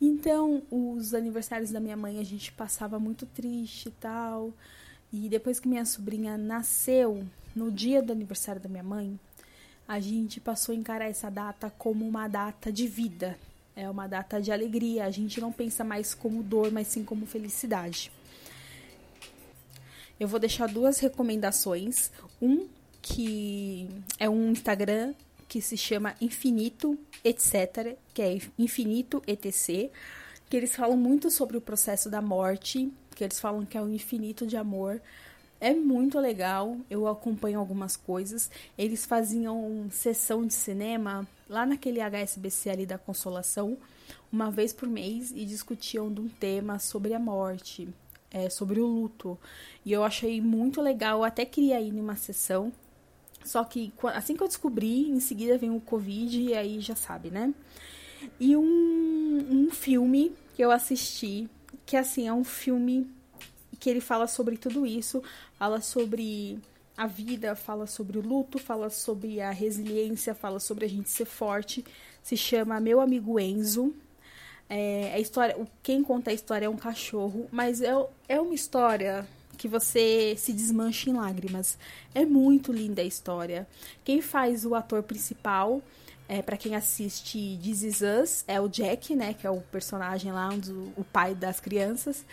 Então, 0.00 0.62
os 0.70 1.12
aniversários 1.12 1.70
da 1.70 1.80
minha 1.80 1.96
mãe 1.96 2.18
a 2.18 2.24
gente 2.24 2.50
passava 2.52 2.98
muito 2.98 3.26
triste 3.26 3.88
e 3.88 3.92
tal. 3.92 4.52
E 5.12 5.28
depois 5.28 5.60
que 5.60 5.68
minha 5.68 5.84
sobrinha 5.84 6.38
nasceu, 6.38 7.26
no 7.54 7.70
dia 7.70 8.02
do 8.02 8.12
aniversário 8.12 8.60
da 8.60 8.68
minha 8.68 8.82
mãe, 8.82 9.18
a 9.86 9.98
gente 10.00 10.40
passou 10.40 10.72
a 10.72 10.78
encarar 10.78 11.06
essa 11.06 11.28
data 11.28 11.70
como 11.76 12.08
uma 12.08 12.28
data 12.28 12.72
de 12.72 12.86
vida, 12.86 13.36
é 13.74 13.88
uma 13.90 14.06
data 14.06 14.40
de 14.40 14.52
alegria. 14.52 15.04
A 15.04 15.10
gente 15.10 15.40
não 15.40 15.52
pensa 15.52 15.82
mais 15.82 16.14
como 16.14 16.42
dor, 16.42 16.70
mas 16.70 16.88
sim 16.88 17.04
como 17.04 17.26
felicidade. 17.26 18.12
Eu 20.18 20.28
vou 20.28 20.38
deixar 20.38 20.68
duas 20.68 20.98
recomendações. 20.98 22.10
Um 22.40 22.68
que 23.02 23.88
é 24.18 24.28
um 24.28 24.50
Instagram 24.50 25.14
que 25.50 25.60
se 25.60 25.76
chama 25.76 26.14
Infinito 26.20 26.96
etc, 27.24 27.96
que 28.14 28.22
é 28.22 28.38
Infinito 28.56 29.20
etc, 29.26 29.90
que 30.48 30.56
eles 30.56 30.76
falam 30.76 30.96
muito 30.96 31.28
sobre 31.28 31.56
o 31.56 31.60
processo 31.60 32.08
da 32.08 32.22
morte, 32.22 32.88
que 33.16 33.24
eles 33.24 33.40
falam 33.40 33.66
que 33.66 33.76
é 33.76 33.82
um 33.82 33.92
infinito 33.92 34.46
de 34.46 34.56
amor. 34.56 35.02
É 35.60 35.74
muito 35.74 36.20
legal, 36.20 36.76
eu 36.88 37.08
acompanho 37.08 37.58
algumas 37.58 37.96
coisas. 37.96 38.48
Eles 38.78 39.04
faziam 39.04 39.88
sessão 39.90 40.46
de 40.46 40.54
cinema 40.54 41.26
lá 41.48 41.66
naquele 41.66 42.00
HSBC 42.00 42.70
ali 42.70 42.86
da 42.86 42.96
Consolação, 42.96 43.76
uma 44.32 44.52
vez 44.52 44.72
por 44.72 44.88
mês, 44.88 45.32
e 45.32 45.44
discutiam 45.44 46.12
de 46.12 46.20
um 46.20 46.28
tema 46.28 46.78
sobre 46.78 47.12
a 47.12 47.18
morte, 47.18 47.88
é, 48.30 48.48
sobre 48.48 48.80
o 48.80 48.86
luto. 48.86 49.36
E 49.84 49.90
eu 49.90 50.04
achei 50.04 50.40
muito 50.40 50.80
legal, 50.80 51.18
eu 51.18 51.24
até 51.24 51.44
queria 51.44 51.80
ir 51.80 51.92
numa 51.92 52.14
sessão, 52.14 52.72
só 53.44 53.64
que 53.64 53.92
assim 54.14 54.36
que 54.36 54.42
eu 54.42 54.48
descobri, 54.48 55.08
em 55.08 55.20
seguida 55.20 55.58
vem 55.58 55.70
o 55.70 55.80
Covid, 55.80 56.40
e 56.40 56.54
aí 56.54 56.80
já 56.80 56.94
sabe, 56.94 57.30
né? 57.30 57.52
E 58.38 58.56
um, 58.56 59.46
um 59.50 59.70
filme 59.70 60.32
que 60.54 60.62
eu 60.62 60.70
assisti, 60.70 61.48
que 61.86 61.96
assim, 61.96 62.28
é 62.28 62.32
um 62.32 62.44
filme 62.44 63.10
que 63.78 63.88
ele 63.88 64.00
fala 64.00 64.26
sobre 64.26 64.56
tudo 64.56 64.86
isso, 64.86 65.22
fala 65.54 65.80
sobre 65.80 66.58
a 66.96 67.06
vida, 67.06 67.56
fala 67.56 67.86
sobre 67.86 68.18
o 68.18 68.20
luto, 68.20 68.58
fala 68.58 68.90
sobre 68.90 69.40
a 69.40 69.50
resiliência, 69.50 70.34
fala 70.34 70.60
sobre 70.60 70.84
a 70.84 70.88
gente 70.88 71.08
ser 71.08 71.24
forte. 71.24 71.82
Se 72.22 72.36
chama 72.36 72.78
Meu 72.78 73.00
Amigo 73.00 73.40
Enzo. 73.40 73.94
É, 74.68 75.14
a 75.14 75.18
história, 75.18 75.56
quem 75.82 76.02
conta 76.02 76.30
a 76.30 76.34
história 76.34 76.66
é 76.66 76.68
um 76.68 76.76
cachorro, 76.76 77.48
mas 77.50 77.80
é, 77.80 77.90
é 78.28 78.40
uma 78.40 78.54
história 78.54 79.26
que 79.60 79.68
você 79.68 80.34
se 80.38 80.54
desmancha 80.54 81.10
em 81.10 81.12
lágrimas. 81.12 81.76
É 82.14 82.24
muito 82.24 82.72
linda 82.72 83.02
a 83.02 83.04
história. 83.04 83.68
Quem 84.02 84.22
faz 84.22 84.64
o 84.64 84.74
ator 84.74 85.02
principal, 85.02 85.82
é, 86.26 86.40
para 86.40 86.56
quem 86.56 86.74
assiste 86.74 87.58
This 87.62 87.82
Is 87.82 88.00
Us, 88.00 88.44
é 88.48 88.58
o 88.58 88.68
Jack, 88.68 89.14
né, 89.14 89.34
que 89.34 89.46
é 89.46 89.50
o 89.50 89.60
personagem 89.60 90.32
lá, 90.32 90.48
um 90.48 90.92
o 90.96 91.04
pai 91.04 91.34
das 91.34 91.60
crianças. 91.60 92.24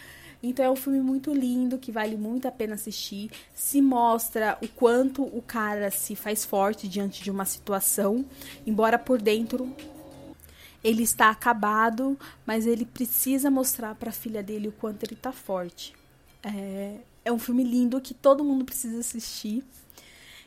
Então 0.42 0.64
é 0.64 0.72
um 0.72 0.76
filme 0.78 1.02
muito 1.02 1.34
lindo 1.34 1.78
que 1.78 1.92
vale 1.92 2.16
muito 2.16 2.48
a 2.48 2.52
pena 2.52 2.76
assistir. 2.76 3.30
Se 3.54 3.82
mostra 3.82 4.58
o 4.62 4.68
quanto 4.70 5.22
o 5.24 5.42
cara 5.42 5.92
se 5.92 6.16
faz 6.16 6.46
forte 6.46 6.88
diante 6.88 7.22
de 7.22 7.30
uma 7.30 7.44
situação, 7.44 8.26
embora 8.66 8.98
por 8.98 9.22
dentro 9.22 9.76
ele 10.82 11.04
está 11.04 11.30
acabado, 11.30 12.18
mas 12.46 12.66
ele 12.66 12.86
precisa 12.86 13.52
mostrar 13.52 13.96
para 13.96 14.12
a 14.12 14.14
filha 14.14 14.42
dele 14.42 14.70
o 14.70 14.72
quanto 14.72 15.04
ele 15.04 15.16
está 15.16 15.34
forte. 15.34 15.94
É, 16.44 17.00
é 17.28 17.32
um 17.32 17.40
filme 17.40 17.64
lindo 17.64 18.00
que 18.02 18.14
todo 18.14 18.44
mundo 18.44 18.66
precisa 18.66 19.00
assistir. 19.00 19.64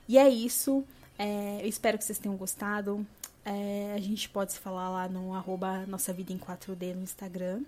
E 0.08 0.18
é 0.18 0.28
isso. 0.28 0.84
É, 1.18 1.60
eu 1.62 1.68
espero 1.68 1.98
que 1.98 2.04
vocês 2.04 2.18
tenham 2.18 2.36
gostado. 2.36 3.06
É, 3.44 3.94
a 3.94 4.00
gente 4.00 4.28
pode 4.28 4.52
se 4.52 4.58
falar 4.58 4.88
lá 4.90 5.08
no 5.08 5.34
arroba 5.34 5.86
Nossa 5.86 6.12
Vida 6.12 6.32
em 6.32 6.38
4D 6.38 6.94
no 6.94 7.02
Instagram 7.02 7.62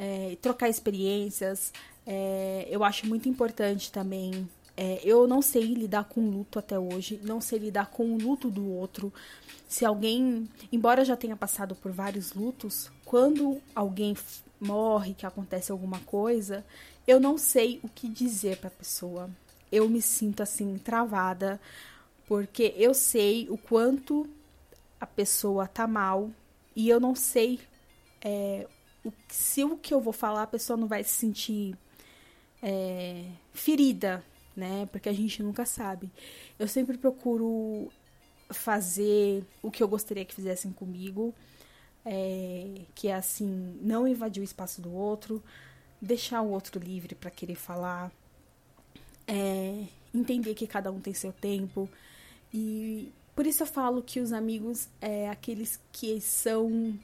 é, 0.00 0.36
trocar 0.40 0.70
experiências. 0.70 1.72
É, 2.06 2.66
eu 2.70 2.82
acho 2.82 3.06
muito 3.06 3.28
importante 3.28 3.92
também. 3.92 4.48
É, 4.74 4.98
eu 5.04 5.28
não 5.28 5.42
sei 5.42 5.74
lidar 5.74 6.04
com 6.04 6.30
luto 6.30 6.58
até 6.58 6.78
hoje, 6.78 7.20
não 7.22 7.38
sei 7.38 7.58
lidar 7.58 7.90
com 7.90 8.14
o 8.14 8.18
luto 8.18 8.50
do 8.50 8.66
outro. 8.66 9.12
Se 9.68 9.84
alguém, 9.84 10.48
embora 10.72 11.04
já 11.04 11.16
tenha 11.16 11.36
passado 11.36 11.74
por 11.74 11.92
vários 11.92 12.32
lutos, 12.32 12.90
quando 13.04 13.60
alguém 13.74 14.16
morre, 14.58 15.12
que 15.12 15.26
acontece 15.26 15.70
alguma 15.70 16.00
coisa, 16.00 16.64
eu 17.06 17.20
não 17.20 17.38
sei 17.38 17.80
o 17.82 17.88
que 17.88 18.08
dizer 18.08 18.58
para 18.58 18.68
a 18.68 18.72
pessoa. 18.72 19.30
Eu 19.70 19.88
me 19.88 20.02
sinto 20.02 20.42
assim 20.42 20.78
travada, 20.78 21.60
porque 22.26 22.74
eu 22.76 22.94
sei 22.94 23.48
o 23.48 23.56
quanto 23.56 24.28
a 25.00 25.06
pessoa 25.06 25.66
tá 25.66 25.86
mal 25.86 26.30
e 26.76 26.88
eu 26.88 27.00
não 27.00 27.14
sei 27.14 27.60
é, 28.20 28.66
o, 29.04 29.12
se 29.28 29.64
o 29.64 29.76
que 29.76 29.94
eu 29.94 30.00
vou 30.00 30.12
falar 30.12 30.42
a 30.42 30.46
pessoa 30.46 30.76
não 30.76 30.86
vai 30.86 31.02
se 31.02 31.10
sentir 31.10 31.76
é, 32.62 33.24
ferida, 33.52 34.24
né? 34.54 34.86
Porque 34.92 35.08
a 35.08 35.12
gente 35.12 35.42
nunca 35.42 35.64
sabe. 35.64 36.10
Eu 36.58 36.68
sempre 36.68 36.98
procuro 36.98 37.90
fazer 38.50 39.44
o 39.62 39.70
que 39.70 39.82
eu 39.82 39.88
gostaria 39.88 40.24
que 40.24 40.34
fizessem 40.34 40.72
comigo, 40.72 41.34
é, 42.04 42.82
que 42.94 43.08
é 43.08 43.14
assim, 43.14 43.78
não 43.80 44.06
invadir 44.06 44.40
o 44.40 44.44
espaço 44.44 44.80
do 44.80 44.92
outro, 44.92 45.42
deixar 46.00 46.42
o 46.42 46.50
outro 46.50 46.80
livre 46.80 47.14
para 47.14 47.30
querer 47.30 47.56
falar, 47.56 48.10
é, 49.26 49.84
entender 50.14 50.54
que 50.54 50.66
cada 50.66 50.90
um 50.90 51.00
tem 51.00 51.14
seu 51.14 51.32
tempo 51.32 51.88
e 52.52 53.12
por 53.34 53.46
isso 53.46 53.62
eu 53.62 53.66
falo 53.66 54.02
que 54.02 54.20
os 54.20 54.32
amigos 54.32 54.88
é 55.00 55.28
aqueles 55.28 55.80
que 55.92 56.20
são 56.20 56.98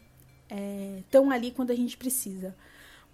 é, 0.50 1.02
ali 1.32 1.50
quando 1.50 1.70
a 1.70 1.74
gente 1.74 1.96
precisa. 1.96 2.54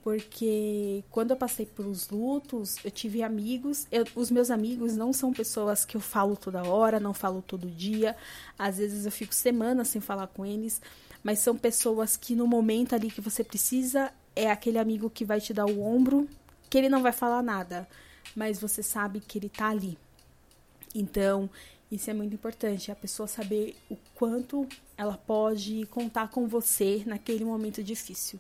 Porque 0.03 1.05
quando 1.09 1.31
eu 1.31 1.37
passei 1.37 1.65
por 1.65 1.87
os 1.87 2.11
lutos, 2.11 2.77
eu 2.85 2.91
tive 2.91 3.23
amigos. 3.23 3.87
Eu, 3.93 4.05
os 4.17 4.31
meus 4.31 4.51
amigos 4.51 4.97
não 4.97 5.13
são 5.13 5.33
pessoas 5.33 5.85
que 5.85 5.97
eu 5.97 6.01
falo 6.01 6.35
toda 6.35 6.65
hora, 6.65 6.99
não 6.99 7.15
falo 7.15 7.41
todo 7.41 7.71
dia. 7.71 8.17
Às 8.59 8.79
vezes 8.79 9.07
eu 9.07 9.13
fico 9.13 9.33
semanas 9.33 9.89
sem 9.89 10.01
falar 10.01 10.27
com 10.27 10.45
eles. 10.45 10.83
Mas 11.23 11.39
são 11.39 11.57
pessoas 11.57 12.17
que 12.17 12.35
no 12.35 12.49
momento 12.49 12.95
ali 12.95 13.09
que 13.09 13.21
você 13.21 13.45
precisa, 13.45 14.13
é 14.35 14.51
aquele 14.51 14.79
amigo 14.79 15.11
que 15.11 15.25
vai 15.25 15.41
te 15.41 15.53
dar 15.53 15.67
o 15.67 15.83
ombro, 15.83 16.29
que 16.69 16.79
ele 16.79 16.89
não 16.89 17.03
vai 17.03 17.13
falar 17.13 17.43
nada, 17.43 17.89
mas 18.35 18.59
você 18.61 18.83
sabe 18.83 19.21
que 19.21 19.39
ele 19.39 19.49
tá 19.49 19.69
ali. 19.69 19.99
Então, 20.95 21.49
isso 21.91 22.11
é 22.11 22.15
muito 22.15 22.35
importante, 22.35 22.91
a 22.91 22.97
pessoa 22.97 23.27
saber 23.27 23.77
o 23.91 23.97
quanto 24.15 24.67
ela 24.97 25.17
pode 25.17 25.87
contar 25.87 26.29
com 26.29 26.47
você 26.47 27.03
naquele 27.07 27.45
momento 27.45 27.83
difícil. 27.83 28.39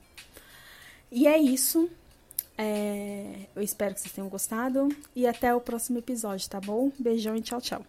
E 1.10 1.26
é 1.26 1.36
isso. 1.36 1.90
É... 2.56 3.46
Eu 3.54 3.62
espero 3.62 3.94
que 3.94 4.00
vocês 4.00 4.12
tenham 4.12 4.28
gostado. 4.28 4.88
E 5.14 5.26
até 5.26 5.54
o 5.54 5.60
próximo 5.60 5.98
episódio, 5.98 6.48
tá 6.48 6.60
bom? 6.60 6.90
Beijão 6.98 7.36
e 7.36 7.42
tchau, 7.42 7.60
tchau. 7.60 7.84